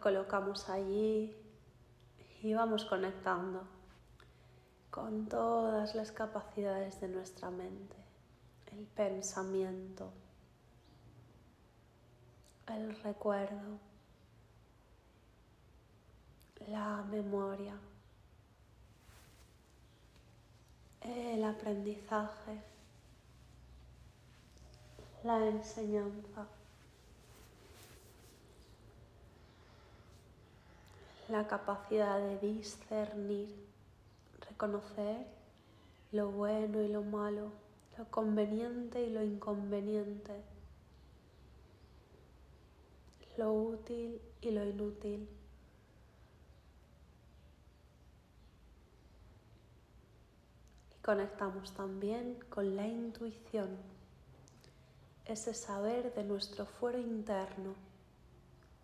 Colocamos 0.00 0.68
allí 0.68 1.36
y 2.42 2.54
vamos 2.54 2.84
conectando 2.84 3.62
con 4.90 5.26
todas 5.28 5.94
las 5.94 6.10
capacidades 6.10 7.00
de 7.00 7.08
nuestra 7.08 7.50
mente, 7.50 7.96
el 8.72 8.86
pensamiento, 8.86 10.12
el 12.66 13.00
recuerdo, 13.02 13.78
la 16.66 17.02
memoria, 17.02 17.76
el 21.02 21.44
aprendizaje, 21.44 22.62
la 25.22 25.46
enseñanza. 25.46 26.46
La 31.30 31.46
capacidad 31.46 32.18
de 32.18 32.38
discernir, 32.38 33.54
reconocer 34.48 35.26
lo 36.10 36.32
bueno 36.32 36.82
y 36.82 36.88
lo 36.88 37.02
malo, 37.02 37.52
lo 37.96 38.04
conveniente 38.10 39.06
y 39.06 39.10
lo 39.10 39.22
inconveniente, 39.22 40.42
lo 43.36 43.52
útil 43.52 44.20
y 44.40 44.50
lo 44.50 44.64
inútil. 44.64 45.28
Y 50.90 51.02
conectamos 51.02 51.72
también 51.74 52.40
con 52.48 52.74
la 52.74 52.88
intuición, 52.88 53.68
ese 55.26 55.54
saber 55.54 56.12
de 56.12 56.24
nuestro 56.24 56.66
fuero 56.66 56.98
interno, 56.98 57.76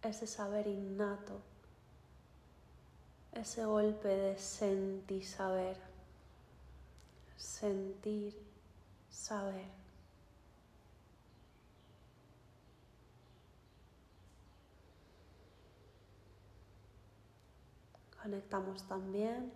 ese 0.01 0.29
saber 0.29 0.69
innato 0.69 1.41
ese 3.37 3.65
golpe 3.65 4.09
de 4.09 4.39
sentir 4.39 5.25
saber 5.25 5.77
sentir, 7.37 8.35
saber. 9.09 9.65
Conectamos 18.23 18.83
también 18.89 19.53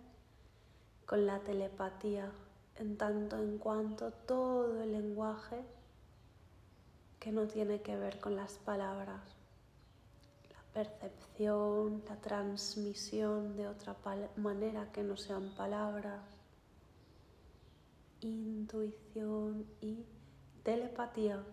con 1.05 1.25
la 1.25 1.39
telepatía 1.39 2.31
en 2.77 2.97
tanto 2.97 3.37
en 3.37 3.57
cuanto 3.57 4.11
todo 4.11 4.81
el 4.81 4.93
lenguaje 4.93 5.61
que 7.19 7.31
no 7.31 7.47
tiene 7.47 7.81
que 7.81 7.97
ver 7.97 8.19
con 8.19 8.35
las 8.35 8.53
palabras, 8.53 9.19
la 9.35 9.40
percepción, 10.73 12.03
la 12.07 12.15
transmisión 12.17 13.55
de 13.57 13.67
otra 13.67 13.95
manera 14.37 14.91
que 14.91 15.03
no 15.03 15.17
sean 15.17 15.49
palabras, 15.55 16.21
intuición 18.21 19.65
y 19.81 20.05
telepatía. 20.63 21.43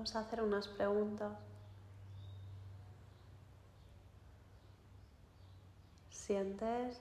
Vamos 0.00 0.16
a 0.16 0.20
hacer 0.20 0.40
unas 0.42 0.66
preguntas. 0.66 1.38
¿Sientes 6.08 6.98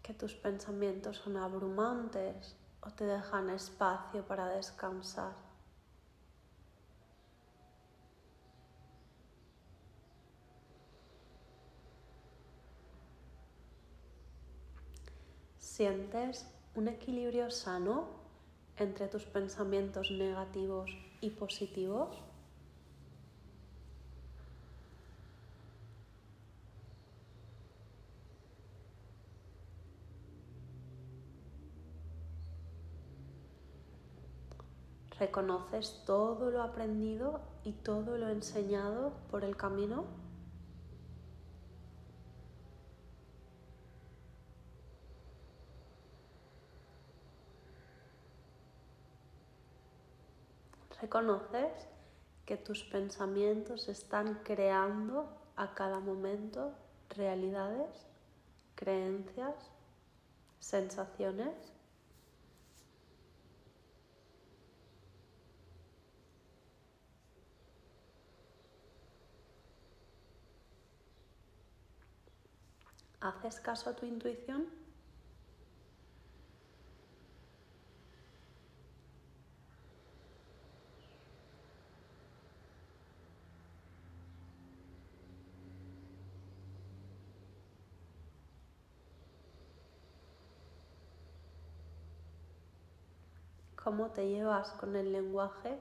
que 0.00 0.14
tus 0.14 0.34
pensamientos 0.34 1.16
son 1.16 1.36
abrumantes 1.36 2.54
o 2.82 2.90
te 2.92 3.04
dejan 3.04 3.50
espacio 3.50 4.24
para 4.24 4.46
descansar? 4.46 5.32
¿Sientes 15.58 16.46
un 16.76 16.86
equilibrio 16.86 17.50
sano 17.50 18.06
entre 18.76 19.08
tus 19.08 19.24
pensamientos 19.24 20.12
negativos 20.12 21.09
y 21.20 21.30
positivos. 21.30 22.08
¿Reconoces 35.18 36.02
todo 36.06 36.50
lo 36.50 36.62
aprendido 36.62 37.42
y 37.62 37.72
todo 37.72 38.16
lo 38.16 38.30
enseñado 38.30 39.12
por 39.30 39.44
el 39.44 39.54
camino? 39.54 40.04
Reconoces 51.00 51.88
que 52.44 52.58
tus 52.58 52.84
pensamientos 52.84 53.88
están 53.88 54.40
creando 54.44 55.34
a 55.56 55.74
cada 55.74 55.98
momento 55.98 56.74
realidades, 57.08 58.06
creencias, 58.74 59.54
sensaciones. 60.58 61.54
¿Haces 73.20 73.60
caso 73.60 73.90
a 73.90 73.96
tu 73.96 74.04
intuición? 74.04 74.89
Cómo 93.90 94.10
te 94.10 94.28
llevas 94.28 94.70
con 94.74 94.94
el 94.94 95.10
lenguaje 95.10 95.76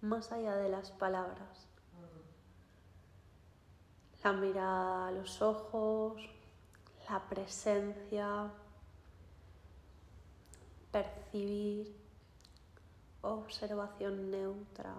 más 0.00 0.30
allá 0.30 0.54
de 0.54 0.68
las 0.68 0.92
palabras. 0.92 1.66
La 4.22 4.32
mirada 4.32 5.10
los 5.10 5.42
ojos, 5.42 6.22
la 7.10 7.18
presencia, 7.28 8.48
percibir, 10.92 11.96
observación 13.22 14.30
neutra, 14.30 14.94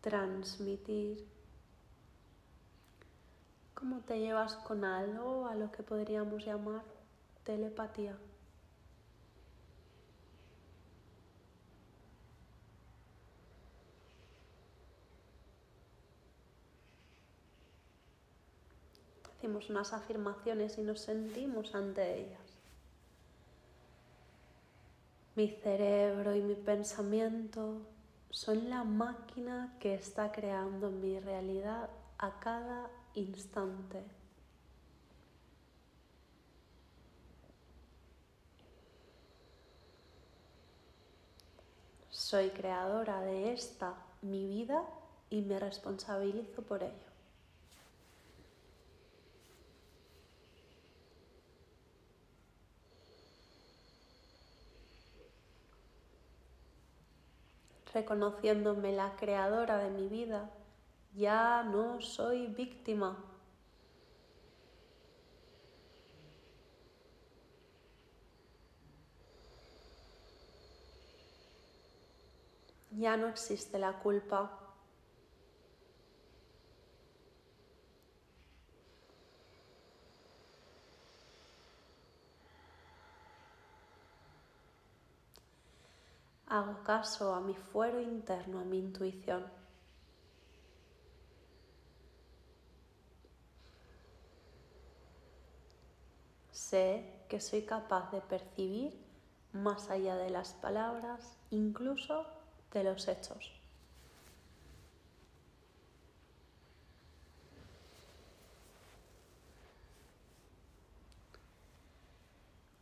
transmitir. 0.00 1.28
¿Cómo 3.74 4.00
te 4.00 4.20
llevas 4.20 4.56
con 4.56 4.86
algo 4.86 5.46
a 5.48 5.54
lo 5.54 5.70
que 5.70 5.82
podríamos 5.82 6.42
llamar 6.46 6.82
telepatía? 7.44 8.16
Hacemos 19.42 19.70
unas 19.70 19.92
afirmaciones 19.92 20.78
y 20.78 20.82
nos 20.82 21.00
sentimos 21.00 21.74
ante 21.74 22.20
ellas. 22.20 22.60
Mi 25.34 25.48
cerebro 25.48 26.36
y 26.36 26.40
mi 26.40 26.54
pensamiento 26.54 27.80
son 28.30 28.70
la 28.70 28.84
máquina 28.84 29.76
que 29.80 29.94
está 29.94 30.30
creando 30.30 30.92
mi 30.92 31.18
realidad 31.18 31.90
a 32.18 32.38
cada 32.38 32.88
instante. 33.14 34.04
Soy 42.10 42.50
creadora 42.50 43.22
de 43.22 43.52
esta, 43.52 43.96
mi 44.20 44.46
vida, 44.46 44.84
y 45.30 45.40
me 45.40 45.58
responsabilizo 45.58 46.62
por 46.62 46.84
ello. 46.84 47.11
Reconociéndome 57.92 58.92
la 58.92 59.16
creadora 59.16 59.78
de 59.78 59.90
mi 59.90 60.08
vida, 60.08 60.50
ya 61.14 61.62
no 61.62 62.00
soy 62.00 62.46
víctima. 62.46 63.16
Ya 72.90 73.16
no 73.16 73.28
existe 73.28 73.78
la 73.78 73.98
culpa. 74.00 74.61
Hago 86.52 86.82
caso 86.84 87.34
a 87.34 87.40
mi 87.40 87.54
fuero 87.54 87.98
interno, 87.98 88.60
a 88.60 88.64
mi 88.64 88.78
intuición. 88.78 89.42
Sé 96.50 97.24
que 97.30 97.40
soy 97.40 97.62
capaz 97.62 98.10
de 98.12 98.20
percibir 98.20 99.02
más 99.54 99.88
allá 99.88 100.14
de 100.16 100.28
las 100.28 100.52
palabras, 100.52 101.38
incluso 101.50 102.26
de 102.70 102.84
los 102.84 103.08
hechos. 103.08 103.50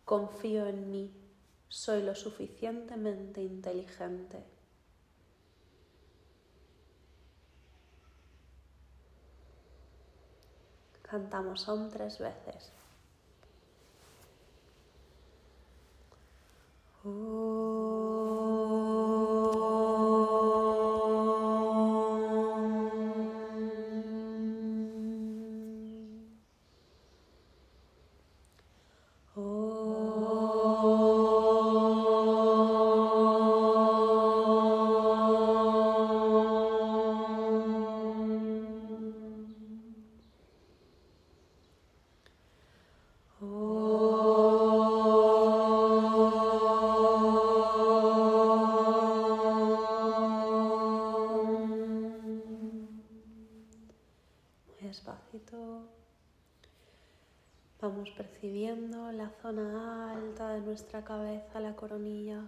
Confío 0.04 0.66
en 0.66 0.90
mí 0.90 1.29
soy 1.70 2.02
lo 2.02 2.14
suficientemente 2.14 3.40
inteligente. 3.40 4.44
Cantamos 11.02 11.62
son 11.62 11.90
tres 11.90 12.18
veces. 12.18 12.72
Oh. 17.04 18.59
Nuestra 61.00 61.04
cabeza, 61.04 61.60
la 61.60 61.74
coronilla. 61.74 62.42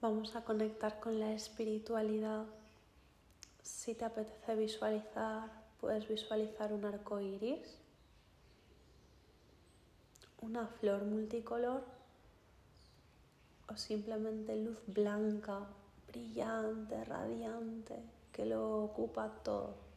Vamos 0.00 0.34
a 0.34 0.42
conectar 0.42 0.98
con 0.98 1.20
la 1.20 1.32
espiritualidad. 1.32 2.46
Si 3.62 3.94
te 3.94 4.04
apetece 4.04 4.56
visualizar, 4.56 5.50
puedes 5.80 6.08
visualizar 6.08 6.72
un 6.72 6.84
arco 6.84 7.20
iris, 7.20 7.76
una 10.40 10.66
flor 10.66 11.04
multicolor 11.04 11.84
o 13.68 13.76
simplemente 13.76 14.56
luz 14.56 14.78
blanca, 14.86 15.66
brillante, 16.08 17.04
radiante 17.04 18.02
que 18.32 18.46
lo 18.46 18.84
ocupa 18.84 19.28
todo. 19.44 19.89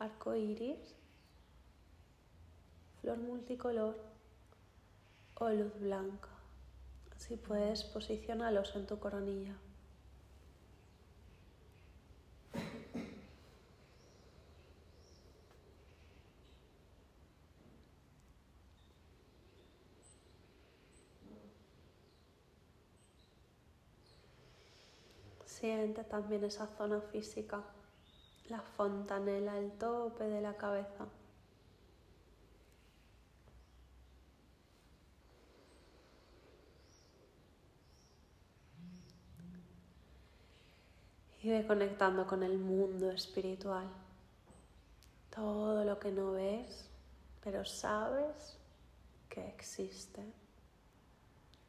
Arco 0.00 0.34
iris, 0.34 0.96
flor 3.00 3.18
multicolor 3.18 3.96
o 5.34 5.50
luz 5.50 5.78
blanca. 5.78 6.30
Así 7.14 7.36
puedes 7.36 7.84
posicionarlos 7.84 8.74
en 8.76 8.86
tu 8.86 8.98
coronilla. 8.98 9.54
Siente 25.44 26.04
también 26.04 26.42
esa 26.44 26.66
zona 26.68 27.02
física, 27.02 27.62
la 28.50 28.60
fontanela, 28.60 29.56
el 29.58 29.72
tope 29.72 30.24
de 30.24 30.40
la 30.40 30.56
cabeza. 30.56 31.06
Y 41.42 41.48
ve 41.48 41.66
conectando 41.66 42.26
con 42.26 42.42
el 42.42 42.58
mundo 42.58 43.10
espiritual. 43.10 43.88
Todo 45.34 45.84
lo 45.84 45.98
que 45.98 46.12
no 46.12 46.32
ves, 46.32 46.90
pero 47.42 47.64
sabes 47.64 48.58
que 49.30 49.48
existe. 49.48 50.22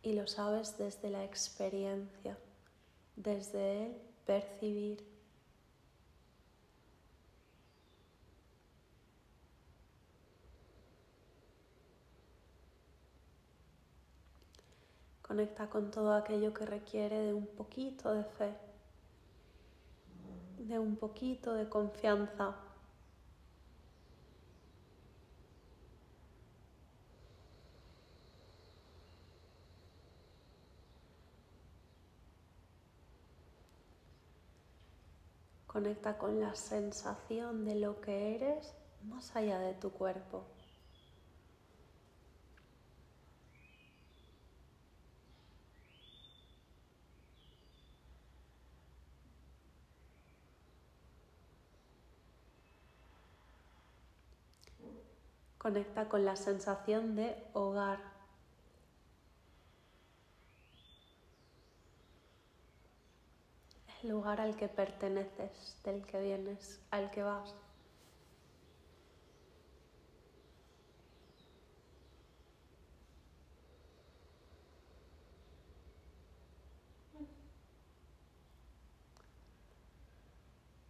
Y 0.03 0.13
lo 0.13 0.27
sabes 0.27 0.77
desde 0.77 1.09
la 1.09 1.23
experiencia 1.23 2.35
desde 3.15 3.85
el 3.85 3.91
percibir. 4.25 5.10
Conecta 15.31 15.69
con 15.69 15.91
todo 15.91 16.13
aquello 16.13 16.53
que 16.53 16.65
requiere 16.65 17.17
de 17.17 17.33
un 17.33 17.47
poquito 17.47 18.13
de 18.13 18.25
fe, 18.25 18.53
de 20.57 20.77
un 20.77 20.97
poquito 20.97 21.53
de 21.53 21.69
confianza 21.69 22.53
Conecta 35.65 36.17
con 36.17 36.41
la 36.41 36.53
sensación 36.55 37.63
de 37.63 37.75
lo 37.75 38.01
que 38.01 38.35
eres 38.35 38.75
más 39.03 39.33
allá 39.37 39.59
de 39.59 39.75
tu 39.75 39.91
cuerpo. 39.91 40.43
Conecta 55.61 56.09
con 56.09 56.25
la 56.25 56.35
sensación 56.35 57.15
de 57.15 57.37
hogar. 57.53 57.99
lugar 64.01 64.41
al 64.41 64.55
que 64.55 64.67
perteneces, 64.67 65.77
del 65.83 66.03
que 66.07 66.19
vienes, 66.19 66.79
al 66.89 67.11
que 67.11 67.21
vas. 67.21 67.53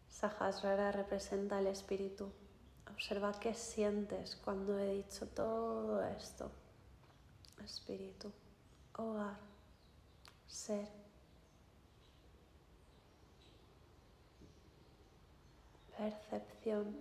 Sahasrara 0.08 0.94
representa 0.94 1.58
al 1.58 1.68
espíritu. 1.68 2.32
Observa 2.94 3.32
qué 3.40 3.54
sientes 3.54 4.36
cuando 4.36 4.78
he 4.78 4.96
dicho 4.96 5.28
todo 5.28 6.04
esto. 6.04 6.52
Espíritu, 7.64 8.32
hogar, 8.98 9.38
ser. 10.48 11.02
percepción, 16.02 16.96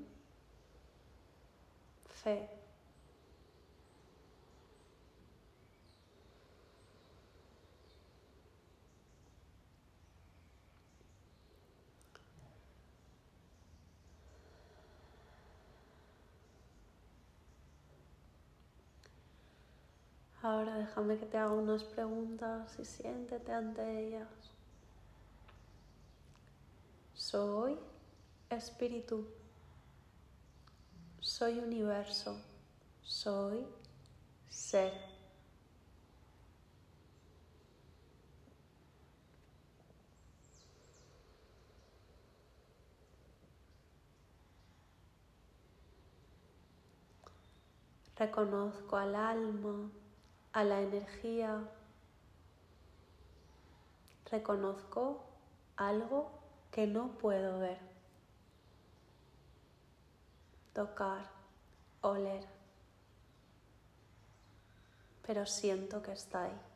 fe. 2.23 2.60
Ahora 20.43 20.75
déjame 20.79 21.19
que 21.19 21.27
te 21.27 21.37
haga 21.37 21.53
unas 21.53 21.85
preguntas 21.85 22.79
y 22.79 22.85
siéntete 22.87 23.53
ante 23.53 24.07
ellas. 24.07 24.29
Soy 27.13 27.79
espíritu, 28.49 29.27
soy 31.21 31.59
universo, 31.59 32.41
soy 33.03 33.67
ser. 34.49 34.95
Reconozco 48.17 48.97
al 48.97 49.15
alma, 49.15 49.91
a 50.53 50.65
la 50.65 50.81
energía. 50.81 51.63
Reconozco 54.31 55.25
algo 55.77 56.31
que 56.71 56.87
no 56.87 57.09
puedo 57.19 57.59
ver 57.59 57.79
tocar, 60.73 61.25
oler, 62.01 62.45
pero 65.27 65.47
siento 65.47 66.03
que 66.03 66.13
está 66.13 66.45
ahí. 66.45 66.70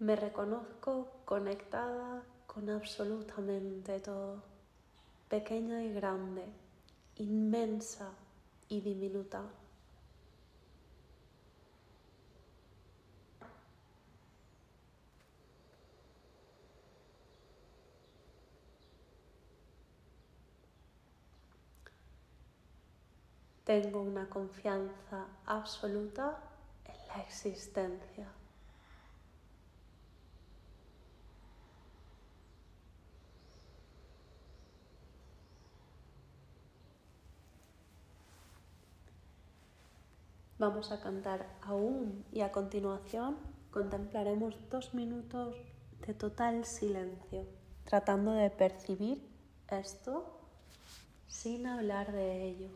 Me 0.00 0.16
reconozco 0.16 1.08
conectada 1.26 2.22
con 2.46 2.70
absolutamente 2.70 4.00
todo, 4.00 4.42
pequeña 5.28 5.84
y 5.84 5.92
grande, 5.92 6.46
inmensa 7.16 8.10
y 8.70 8.80
diminuta. 8.80 9.42
Tengo 23.64 24.00
una 24.00 24.30
confianza 24.30 25.26
absoluta 25.44 26.38
en 26.86 27.08
la 27.08 27.22
existencia. 27.22 28.39
Vamos 40.60 40.92
a 40.92 41.00
cantar 41.00 41.46
aún 41.62 42.22
y 42.32 42.42
a 42.42 42.52
continuación 42.52 43.38
contemplaremos 43.70 44.54
dos 44.70 44.92
minutos 44.92 45.56
de 46.06 46.12
total 46.12 46.66
silencio, 46.66 47.46
tratando 47.86 48.32
de 48.32 48.50
percibir 48.50 49.26
esto 49.68 50.38
sin 51.28 51.66
hablar 51.66 52.12
de 52.12 52.44
ello. 52.44 52.68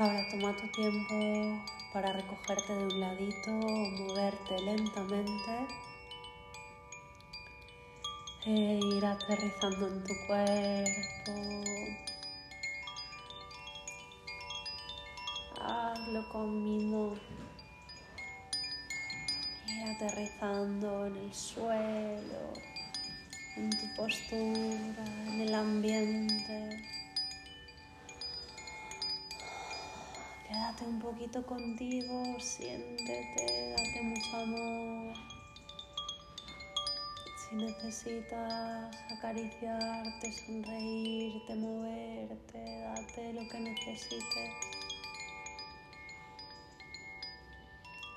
Ahora 0.00 0.24
toma 0.30 0.56
tu 0.56 0.68
tiempo 0.68 1.60
para 1.92 2.12
recogerte 2.12 2.72
de 2.72 2.84
un 2.84 3.00
ladito 3.00 3.50
o 3.50 3.90
moverte 3.98 4.56
lentamente 4.62 5.66
e 8.46 8.78
ir 8.94 9.04
aterrizando 9.04 9.88
en 9.88 10.04
tu 10.04 10.14
cuerpo. 10.28 11.32
Hazlo 15.60 16.28
conmigo. 16.28 17.16
Ir 19.66 19.82
aterrizando 19.82 21.06
en 21.06 21.16
el 21.16 21.34
suelo, 21.34 22.52
en 23.56 23.70
tu 23.70 23.96
postura, 23.96 25.04
en 25.26 25.40
el 25.40 25.52
ambiente. 25.52 26.97
Quédate 30.48 30.84
un 30.84 30.98
poquito 30.98 31.44
contigo, 31.44 32.40
siéntete, 32.40 33.74
date 33.76 34.02
mucho 34.02 34.36
amor. 34.38 35.14
Si 37.36 37.54
necesitas 37.56 38.96
acariciarte, 39.12 40.32
sonreírte, 40.32 41.54
moverte, 41.54 42.80
date 42.80 43.32
lo 43.34 43.46
que 43.46 43.60
necesites. 43.60 44.78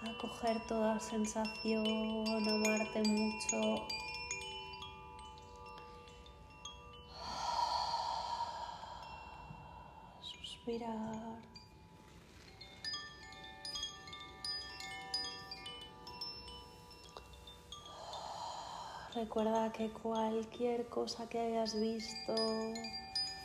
acoger 0.04 0.66
toda 0.68 1.00
sensación, 1.00 1.86
amarte 2.48 3.04
mucho. 3.04 3.88
Suspirar. 10.22 11.51
Recuerda 19.22 19.72
que 19.72 19.92
cualquier 19.92 20.90
cosa 20.90 21.30
que 21.30 21.38
hayas 21.40 21.80
visto, 21.80 22.34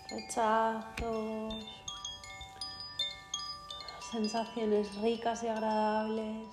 rechazos, 0.09 1.67
sensaciones 4.11 4.97
ricas 5.03 5.43
y 5.43 5.49
agradables, 5.49 6.49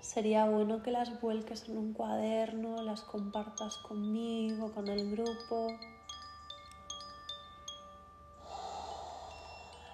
sería 0.00 0.46
bueno 0.46 0.82
que 0.82 0.90
las 0.90 1.20
vuelques 1.20 1.68
en 1.68 1.78
un 1.78 1.92
cuaderno, 1.92 2.82
las 2.82 3.02
compartas 3.02 3.76
conmigo, 3.76 4.72
con 4.72 4.88
el 4.88 5.12
grupo. 5.12 5.68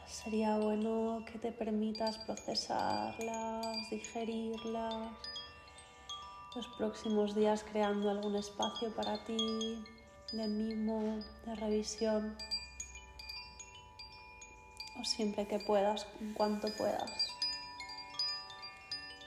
Sería 0.06 0.56
bueno 0.56 1.22
que 1.30 1.38
te 1.38 1.52
permitas 1.52 2.16
procesarlas, 2.16 3.90
digerirlas 3.90 5.12
los 6.54 6.66
próximos 6.66 7.34
días 7.34 7.64
creando 7.70 8.10
algún 8.10 8.34
espacio 8.34 8.92
para 8.94 9.24
ti 9.24 9.84
de 10.32 10.48
mimo, 10.48 11.22
de 11.46 11.54
revisión 11.54 12.36
o 15.00 15.04
siempre 15.04 15.46
que 15.46 15.60
puedas, 15.60 16.06
en 16.20 16.34
cuanto 16.34 16.68
puedas. 16.76 17.28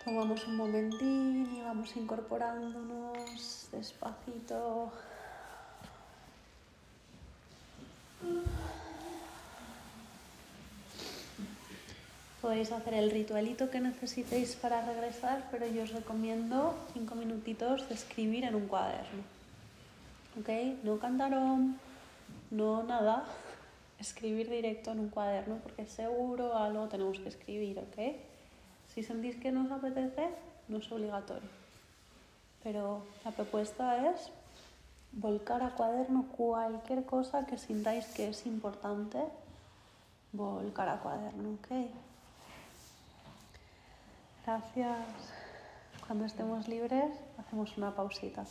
Tomamos 0.04 0.46
un 0.48 0.58
momentín 0.58 1.56
y 1.56 1.62
vamos 1.62 1.96
incorporándonos 1.96 3.70
despacito. 3.72 4.92
Podéis 12.44 12.74
hacer 12.74 12.96
el 12.96 13.10
ritualito 13.10 13.70
que 13.70 13.80
necesitéis 13.80 14.58
para 14.58 14.86
regresar, 14.86 15.48
pero 15.50 15.66
yo 15.66 15.84
os 15.84 15.94
recomiendo 15.94 16.76
cinco 16.92 17.16
minutitos 17.16 17.88
de 17.88 17.96
escribir 17.96 18.44
en 18.44 18.56
un 18.56 18.68
cuaderno. 18.68 19.24
¿Ok? 20.38 20.50
No 20.84 21.00
cantarón, 21.00 21.80
no 22.52 22.84
nada. 22.84 23.24
Escribir 23.98 24.50
directo 24.50 24.92
en 24.92 25.00
un 25.00 25.10
cuaderno 25.10 25.56
porque 25.64 25.86
seguro 25.86 26.58
algo 26.58 26.90
tenemos 26.90 27.18
que 27.18 27.30
escribir, 27.30 27.80
¿ok? 27.80 28.20
Si 28.94 29.04
sentís 29.04 29.38
que 29.38 29.54
no 29.54 29.64
os 29.64 29.72
apetece, 29.72 30.28
no 30.68 30.80
es 30.80 30.92
obligatorio. 30.92 31.50
Pero 32.62 33.04
la 33.24 33.32
propuesta 33.32 34.12
es 34.12 34.32
volcar 35.14 35.64
a 35.64 35.76
cuaderno 35.76 36.26
cualquier 36.36 37.06
cosa 37.06 37.46
que 37.46 37.58
sintáis 37.58 38.06
que 38.08 38.28
es 38.28 38.46
importante 38.46 39.20
volcar 40.34 40.90
a 40.90 41.00
cuaderno, 41.00 41.52
¿ok? 41.52 42.13
Gracias. 44.46 44.98
Cuando 46.06 46.26
estemos 46.26 46.68
libres, 46.68 47.12
hacemos 47.38 47.78
una 47.78 47.96
pausita. 47.96 48.44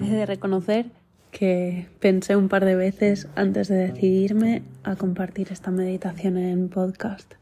He 0.00 0.10
de 0.10 0.24
reconocer 0.24 0.86
que 1.32 1.88
pensé 1.98 2.36
un 2.36 2.48
par 2.48 2.64
de 2.64 2.76
veces 2.76 3.28
antes 3.34 3.66
de 3.66 3.88
decidirme 3.88 4.62
a 4.84 4.94
compartir 4.94 5.48
esta 5.50 5.72
meditación 5.72 6.38
en 6.38 6.68
podcast. 6.68 7.34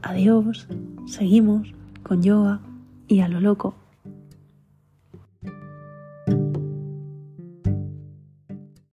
Adiós. 0.01 0.69
Seguimos 1.07 1.73
con 2.03 2.23
yoga 2.23 2.61
y 3.07 3.19
a 3.21 3.27
lo 3.27 3.41
loco. 3.41 3.80